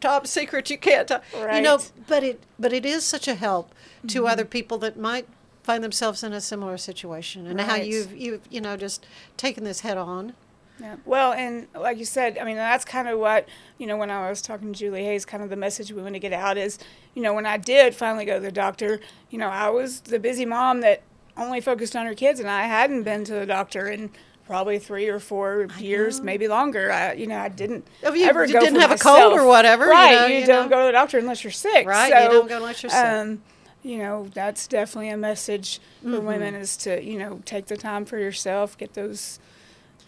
top 0.00 0.26
secret 0.26 0.68
you 0.70 0.78
can't 0.78 1.08
talk. 1.08 1.22
Right. 1.34 1.56
You 1.56 1.62
know, 1.62 1.78
but 2.06 2.22
it 2.22 2.42
but 2.58 2.72
it 2.72 2.84
is 2.84 3.04
such 3.04 3.28
a 3.28 3.34
help 3.34 3.74
to 4.08 4.20
mm-hmm. 4.20 4.30
other 4.30 4.44
people 4.44 4.78
that 4.78 4.98
might 4.98 5.26
find 5.62 5.82
themselves 5.82 6.22
in 6.22 6.32
a 6.32 6.40
similar 6.40 6.76
situation, 6.76 7.46
and 7.46 7.60
how 7.60 7.76
you've 7.76 8.14
you've 8.14 8.42
you 8.50 8.60
know 8.60 8.76
just 8.76 9.06
taken 9.36 9.64
this 9.64 9.80
head 9.80 9.96
on. 9.96 10.34
Yeah. 10.82 10.96
Well, 11.04 11.32
and 11.32 11.68
like 11.74 11.98
you 11.98 12.04
said, 12.04 12.38
I 12.38 12.44
mean, 12.44 12.56
that's 12.56 12.84
kind 12.84 13.06
of 13.08 13.18
what, 13.18 13.48
you 13.78 13.86
know, 13.86 13.96
when 13.96 14.10
I 14.10 14.28
was 14.28 14.42
talking 14.42 14.72
to 14.72 14.78
Julie 14.78 15.04
Hayes, 15.04 15.24
kind 15.24 15.42
of 15.42 15.48
the 15.48 15.56
message 15.56 15.92
we 15.92 16.02
want 16.02 16.14
to 16.14 16.18
get 16.18 16.32
out 16.32 16.58
is, 16.58 16.78
you 17.14 17.22
know, 17.22 17.32
when 17.34 17.46
I 17.46 17.56
did 17.56 17.94
finally 17.94 18.24
go 18.24 18.34
to 18.34 18.40
the 18.40 18.50
doctor, 18.50 19.00
you 19.30 19.38
know, 19.38 19.48
I 19.48 19.70
was 19.70 20.00
the 20.00 20.18
busy 20.18 20.44
mom 20.44 20.80
that 20.80 21.02
only 21.36 21.60
focused 21.60 21.94
on 21.94 22.04
her 22.06 22.14
kids, 22.14 22.40
and 22.40 22.48
I 22.50 22.62
hadn't 22.64 23.04
been 23.04 23.24
to 23.24 23.32
the 23.34 23.46
doctor 23.46 23.88
in 23.88 24.10
probably 24.44 24.78
three 24.78 25.08
or 25.08 25.20
four 25.20 25.68
years, 25.78 26.20
maybe 26.20 26.48
longer. 26.48 26.90
I, 26.92 27.12
you 27.12 27.26
know, 27.28 27.38
I 27.38 27.48
didn't 27.48 27.86
If 28.02 28.16
you 28.16 28.24
ever 28.26 28.46
go 28.46 28.58
didn't 28.60 28.74
for 28.74 28.80
have 28.80 28.90
a 28.90 28.98
cold 28.98 29.34
or 29.34 29.46
whatever, 29.46 29.84
you 29.84 29.90
right? 29.92 30.10
know, 30.12 30.26
you, 30.26 30.40
you 30.40 30.46
don't 30.46 30.64
know. 30.64 30.76
go 30.76 30.80
to 30.80 30.86
the 30.86 30.92
doctor 30.92 31.18
unless 31.18 31.44
you're 31.44 31.52
sick, 31.52 31.86
Right, 31.86 32.08
you 32.08 32.28
don't 32.28 32.48
go 32.48 32.56
unless 32.56 32.82
you're 32.82 32.90
sick. 32.90 33.04
Um, 33.04 33.42
you 33.84 33.98
know, 33.98 34.28
that's 34.34 34.66
definitely 34.66 35.10
a 35.10 35.16
message 35.16 35.80
for 36.02 36.08
Mm-hmm. 36.08 36.26
women 36.26 36.54
is 36.54 36.76
to, 36.78 37.02
you 37.02 37.18
know, 37.18 37.40
take 37.44 37.66
the 37.66 37.76
time 37.76 38.04
for 38.04 38.18
yourself, 38.18 38.76
get 38.76 38.94
those 38.94 39.38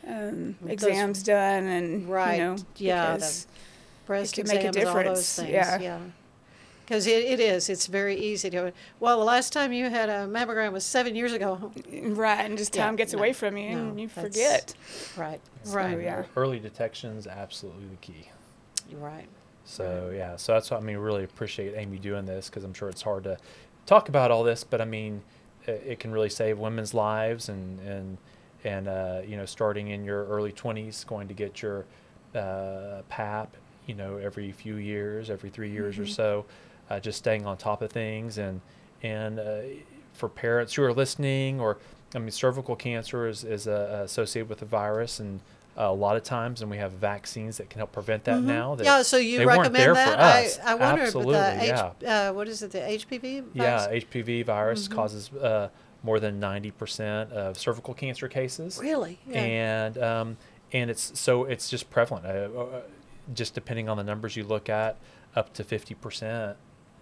um, 0.06 0.56
exams 0.66 1.22
done, 1.22 1.64
and 1.64 2.08
Right, 2.08 2.36
you 2.38 2.44
know, 2.44 2.56
yeah, 2.76 3.12
the 3.12 3.14
because 3.18 3.46
breast 4.06 4.34
can 4.34 4.46
make 4.48 4.64
a 4.64 4.68
exams, 4.68 4.86
all 4.88 5.02
those 5.04 5.34
things. 5.36 5.50
yeah. 5.50 5.78
yeah. 5.80 5.98
Because 6.84 7.06
it, 7.06 7.24
it 7.24 7.40
is. 7.40 7.70
It's 7.70 7.86
very 7.86 8.14
easy 8.14 8.50
to. 8.50 8.70
Well, 9.00 9.18
the 9.18 9.24
last 9.24 9.54
time 9.54 9.72
you 9.72 9.88
had 9.88 10.10
a 10.10 10.26
mammogram 10.26 10.70
was 10.72 10.84
seven 10.84 11.16
years 11.16 11.32
ago. 11.32 11.72
right, 12.02 12.44
and 12.44 12.58
just 12.58 12.76
Yeah, 12.76 12.84
time 12.84 12.96
gets 12.96 13.14
no, 13.14 13.20
away 13.20 13.32
from 13.32 13.56
you, 13.56 13.70
no, 13.70 13.78
and 13.88 14.00
you 14.00 14.06
forget. 14.08 14.74
Right. 15.16 15.40
So, 15.62 15.74
Right. 15.76 15.98
yeah. 16.02 16.24
Early 16.36 16.58
detection 16.58 17.16
is 17.16 17.26
absolutely 17.26 17.86
the 17.86 17.96
key. 17.96 18.28
You're 18.90 19.00
right. 19.00 19.28
So 19.64 20.12
yeah, 20.14 20.36
so 20.36 20.52
that's 20.52 20.70
what 20.70 20.82
I 20.82 20.84
mean. 20.84 20.98
Really 20.98 21.24
appreciate 21.24 21.72
Amy 21.74 21.96
doing 21.98 22.26
this 22.26 22.50
because 22.50 22.64
I'm 22.64 22.74
sure 22.74 22.90
it's 22.90 23.00
hard 23.00 23.24
to 23.24 23.38
talk 23.86 24.10
about 24.10 24.30
all 24.30 24.42
this, 24.44 24.62
but 24.62 24.82
I 24.82 24.84
mean, 24.84 25.22
it, 25.66 25.82
it 25.86 25.98
can 26.00 26.12
really 26.12 26.28
save 26.28 26.58
women's 26.58 26.92
lives 26.92 27.48
and 27.48 27.80
and 27.80 28.18
and 28.64 28.88
uh, 28.88 29.20
you 29.27 29.37
know, 29.37 29.46
starting 29.46 29.88
in 29.88 30.05
your 30.05 30.27
early 30.27 30.53
20s, 30.53 31.07
going 31.07 31.29
to 31.29 31.35
get 31.35 31.62
your 31.62 31.85
uh, 32.35 33.03
PAP, 33.09 33.57
you 33.87 33.94
know, 33.94 34.16
every 34.16 34.50
few 34.53 34.77
years, 34.77 35.31
every 35.31 35.50
three 35.50 35.70
years 35.70 35.98
or 35.98 36.07
so, 36.07 36.44
uh, 36.90 36.98
just 37.00 37.18
staying 37.18 37.46
on 37.46 37.57
top 37.57 37.83
of 37.83 37.90
things 37.92 38.38
and 38.38 38.61
and 39.03 39.38
uh, 39.38 39.59
for 40.14 40.29
parents 40.29 40.74
who 40.74 40.83
are 40.83 40.92
listening, 40.92 41.61
or 41.61 41.77
I 42.14 42.18
mean, 42.18 42.31
cervical 42.31 42.77
cancer 42.77 43.29
is 43.29 43.44
is 43.44 43.68
uh, 43.68 44.00
associated 44.05 44.48
with 44.48 44.59
the 44.61 44.66
virus 44.66 45.20
and. 45.20 45.40
Uh, 45.77 45.90
a 45.90 45.92
lot 45.92 46.14
of 46.14 46.22
times, 46.22 46.62
and 46.62 46.70
we 46.70 46.77
have 46.77 46.92
vaccines 46.92 47.57
that 47.57 47.68
can 47.68 47.81
help 47.81 47.90
prevent 47.90 48.22
that 48.22 48.40
now. 48.40 48.77
That 48.77 48.85
Mm-hmm. 48.87 48.98
yeah. 48.98 49.03
So 49.03 49.16
you 49.16 49.38
they 49.38 49.44
weren't 49.44 49.59
recommend 49.62 49.83
there 49.85 49.94
that? 49.94 50.14
for 50.14 50.22
us. 50.46 50.59
I 50.64 50.70
I 50.70 50.74
wonder, 50.77 51.03
Absolutely, 51.03 51.33
but 51.35 51.59
the 51.59 51.66
yeah. 52.00 52.29
Uh, 52.29 52.33
what 52.33 52.46
is 52.46 52.62
it? 52.62 52.70
The 52.70 52.79
HPV. 52.79 53.44
Yeah. 53.55 53.88
HPV 53.90 54.44
virus 54.44 54.85
Mm-hmm. 54.87 54.94
causes 54.94 55.33
uh, 55.33 55.70
more 56.04 56.20
than 56.20 56.40
90% 56.40 57.32
of 57.32 57.58
cervical 57.58 57.94
cancer 57.94 58.28
cases. 58.28 58.78
Really? 58.80 59.18
Yeah. 59.26 59.40
And 59.40 59.98
um, 59.98 60.36
and 60.72 60.90
it's 60.90 61.18
so 61.18 61.44
it's 61.44 61.68
just 61.68 61.90
prevalent. 61.90 62.26
Uh, 62.26 62.60
uh, 62.60 62.80
just 63.32 63.54
depending 63.54 63.88
on 63.88 63.96
the 63.96 64.04
numbers 64.04 64.36
you 64.36 64.44
look 64.44 64.68
at, 64.68 64.96
up 65.34 65.52
to 65.54 65.64
50% 65.64 66.54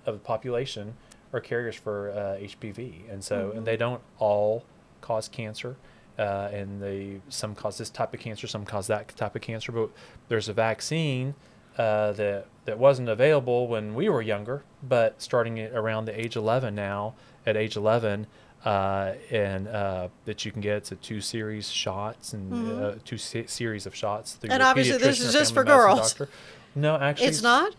of 0.06 0.14
the 0.14 0.20
population 0.20 0.94
are 1.32 1.40
carriers 1.40 1.74
for 1.74 2.10
uh, 2.12 2.40
HPV, 2.40 3.10
and 3.12 3.22
so 3.24 3.48
Mm-hmm. 3.48 3.58
and 3.58 3.66
they 3.66 3.76
don't 3.76 4.00
all 4.18 4.64
cause 5.00 5.28
cancer. 5.28 5.76
Uh, 6.18 6.50
and 6.52 6.80
they 6.82 7.20
some 7.30 7.54
cause 7.54 7.78
this 7.78 7.88
type 7.90 8.12
of 8.14 8.20
cancer, 8.20 8.46
some 8.46 8.64
cause 8.66 8.86
that 8.86 9.08
type 9.16 9.34
of 9.34 9.40
cancer. 9.42 9.72
But 9.72 9.88
there's 10.28 10.46
a 10.48 10.52
vaccine 10.52 11.34
uh, 11.78 12.12
that 12.12 12.46
that 12.66 12.78
wasn't 12.78 13.08
available 13.08 13.66
when 13.66 13.94
we 13.94 14.08
were 14.10 14.20
younger, 14.20 14.62
but 14.82 15.20
starting 15.22 15.58
at 15.58 15.72
around 15.72 16.04
the 16.04 16.20
age 16.20 16.36
11 16.36 16.74
now, 16.74 17.14
at 17.46 17.56
age 17.56 17.76
11, 17.76 18.26
uh, 18.64 19.12
and 19.30 19.66
uh, 19.68 20.08
that 20.24 20.44
you 20.44 20.52
can 20.52 20.60
get 20.60 20.76
it's 20.76 20.92
a 20.92 20.96
two 20.96 21.20
series 21.20 21.70
shots 21.70 22.32
and 22.32 22.70
uh, 22.82 22.94
two 23.04 23.18
se- 23.18 23.46
series 23.46 23.86
of 23.86 23.94
shots. 23.94 24.34
Through 24.34 24.48
Mm-hmm. 24.48 24.54
And 24.54 24.62
obviously 24.62 24.98
this 24.98 25.20
is 25.20 25.32
just 25.32 25.52
for 25.54 25.64
girls. 25.64 26.14
Doctor. 26.14 26.28
No, 26.74 26.96
actually, 26.96 27.26
it's 27.26 27.42
not. 27.42 27.74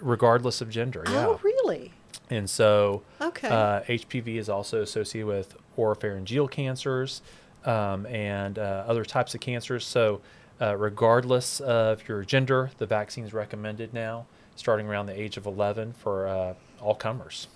regardless 0.00 0.60
of 0.60 0.68
gender. 0.70 1.04
Yeah. 1.08 1.26
Oh, 1.28 1.40
really? 1.42 1.92
And 2.30 2.48
so, 2.48 3.02
Okay. 3.20 3.48
uh, 3.48 3.80
HPV 3.82 4.36
is 4.36 4.48
also 4.48 4.82
associated 4.82 5.26
with 5.26 5.56
oropharyngeal 5.78 6.50
cancers 6.50 7.22
um, 7.64 8.04
and 8.06 8.58
uh, 8.58 8.84
other 8.86 9.04
types 9.04 9.34
of 9.34 9.40
cancers. 9.40 9.84
So, 9.86 10.20
uh, 10.60 10.76
regardless 10.76 11.60
of 11.60 12.06
your 12.08 12.22
gender, 12.24 12.70
the 12.78 12.86
vaccine 12.86 13.24
is 13.24 13.32
recommended 13.34 13.92
now, 13.94 14.26
starting 14.56 14.86
around 14.88 15.06
the 15.06 15.18
age 15.20 15.36
of 15.36 15.46
11 15.46 15.94
for 15.94 16.26
uh, 16.28 16.54
all 16.80 16.94
comers. 16.94 17.46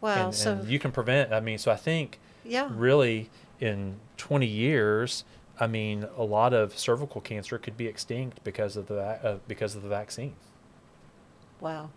Wow. 0.00 0.26
and, 0.26 0.34
so 0.34 0.52
and 0.52 0.68
you 0.68 0.78
can 0.78 0.92
prevent. 0.92 1.32
I 1.32 1.40
mean, 1.40 1.58
so 1.58 1.70
I 1.70 1.76
think 1.76 2.18
yeah. 2.44 2.68
really 2.70 3.30
in 3.60 3.96
20 4.16 4.46
years, 4.46 5.24
I 5.60 5.66
mean, 5.66 6.06
a 6.16 6.24
lot 6.24 6.52
of 6.52 6.78
cervical 6.78 7.20
cancer 7.20 7.58
could 7.58 7.76
be 7.76 7.86
extinct 7.86 8.42
because 8.44 8.76
of 8.76 8.86
the 8.86 9.00
uh, 9.00 9.38
because 9.48 9.74
of 9.74 9.82
the 9.82 9.88
vaccine. 9.88 10.34
Wow. 11.60 11.90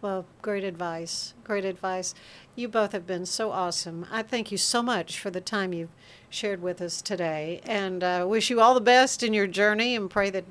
Well, 0.00 0.26
great 0.40 0.64
advice. 0.64 1.32
Great 1.44 1.64
advice. 1.64 2.12
You 2.56 2.66
both 2.66 2.90
have 2.90 3.06
been 3.06 3.24
so 3.24 3.52
awesome. 3.52 4.04
I 4.10 4.24
thank 4.24 4.50
you 4.50 4.58
so 4.58 4.82
much 4.82 5.20
for 5.20 5.30
the 5.30 5.40
time 5.40 5.72
you've 5.72 5.92
shared 6.28 6.60
with 6.60 6.80
us 6.80 7.00
today 7.00 7.60
and 7.64 8.02
uh, 8.02 8.26
wish 8.28 8.50
you 8.50 8.60
all 8.60 8.74
the 8.74 8.80
best 8.80 9.22
in 9.22 9.32
your 9.32 9.46
journey 9.46 9.94
and 9.94 10.10
pray 10.10 10.28
that 10.30 10.44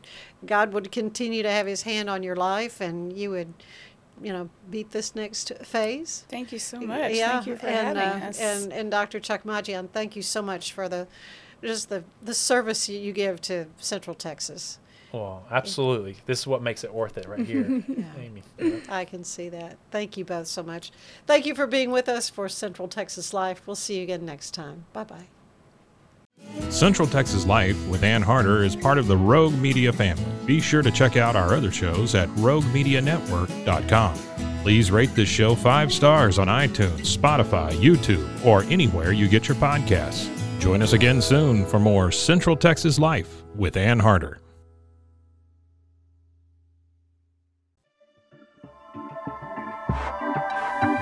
God 0.45 0.71
would 0.71 0.89
continue 0.89 1.43
to 1.43 1.51
have 1.51 1.67
his 1.67 1.81
hand 1.81 2.09
on 2.09 2.23
your 2.23 2.37
life 2.37 2.79
and 2.79 3.11
you 3.11 3.31
would 3.31 3.53
you 4.21 4.31
know 4.31 4.49
beat 4.69 4.91
this 4.91 5.15
next 5.15 5.51
phase. 5.63 6.25
Thank 6.29 6.51
you 6.51 6.59
so 6.59 6.79
much. 6.79 7.13
Thank 7.13 7.47
you 7.47 7.55
for 7.57 7.67
and, 7.67 7.97
having 7.97 8.23
uh, 8.23 8.27
us. 8.27 8.39
And 8.39 8.73
and 8.73 8.91
Dr. 8.91 9.19
Chakmahjian, 9.19 9.89
thank 9.89 10.15
you 10.15 10.21
so 10.21 10.41
much 10.41 10.73
for 10.73 10.87
the 10.87 11.07
just 11.63 11.89
the 11.89 12.03
the 12.21 12.33
service 12.33 12.87
you, 12.89 12.99
you 12.99 13.11
give 13.11 13.41
to 13.41 13.67
Central 13.77 14.15
Texas. 14.15 14.79
Well, 15.11 15.45
absolutely. 15.51 16.15
This 16.25 16.39
is 16.39 16.47
what 16.47 16.61
makes 16.61 16.85
it 16.85 16.93
worth 16.93 17.17
it 17.17 17.27
right 17.27 17.45
here, 17.45 17.83
Amy. 18.17 18.43
Yeah. 18.57 18.79
I 18.89 19.03
can 19.03 19.25
see 19.25 19.49
that. 19.49 19.77
Thank 19.89 20.15
you 20.15 20.23
both 20.23 20.47
so 20.47 20.63
much. 20.63 20.91
Thank 21.27 21.45
you 21.45 21.53
for 21.53 21.67
being 21.67 21.91
with 21.91 22.07
us 22.07 22.29
for 22.29 22.47
Central 22.47 22.87
Texas 22.87 23.33
Life. 23.33 23.61
We'll 23.65 23.75
see 23.75 23.97
you 23.97 24.03
again 24.03 24.25
next 24.25 24.53
time. 24.53 24.85
Bye 24.93 25.03
bye. 25.03 25.40
Central 26.69 27.07
Texas 27.07 27.45
Life 27.45 27.77
with 27.87 28.03
Ann 28.03 28.21
Harder 28.21 28.63
is 28.63 28.75
part 28.75 28.97
of 28.97 29.07
the 29.07 29.17
Rogue 29.17 29.53
Media 29.59 29.91
family. 29.91 30.25
Be 30.45 30.59
sure 30.59 30.81
to 30.81 30.91
check 30.91 31.17
out 31.17 31.35
our 31.35 31.53
other 31.53 31.71
shows 31.71 32.15
at 32.15 32.29
roguemedianetwork.com. 32.29 34.15
Please 34.61 34.91
rate 34.91 35.13
this 35.15 35.29
show 35.29 35.55
five 35.55 35.91
stars 35.91 36.37
on 36.37 36.47
iTunes, 36.47 37.17
Spotify, 37.17 37.71
YouTube, 37.73 38.45
or 38.45 38.63
anywhere 38.63 39.11
you 39.11 39.27
get 39.27 39.47
your 39.47 39.57
podcasts. 39.57 40.29
Join 40.59 40.81
us 40.81 40.93
again 40.93 41.21
soon 41.21 41.65
for 41.65 41.79
more 41.79 42.11
Central 42.11 42.55
Texas 42.55 42.99
Life 42.99 43.43
with 43.55 43.75
Ann 43.75 43.99
Harder. 43.99 44.39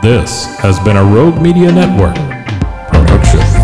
This 0.02 0.46
has 0.60 0.80
been 0.80 0.96
a 0.96 1.04
Rogue 1.04 1.42
Media 1.42 1.70
Network 1.70 2.16
production. 2.88 3.59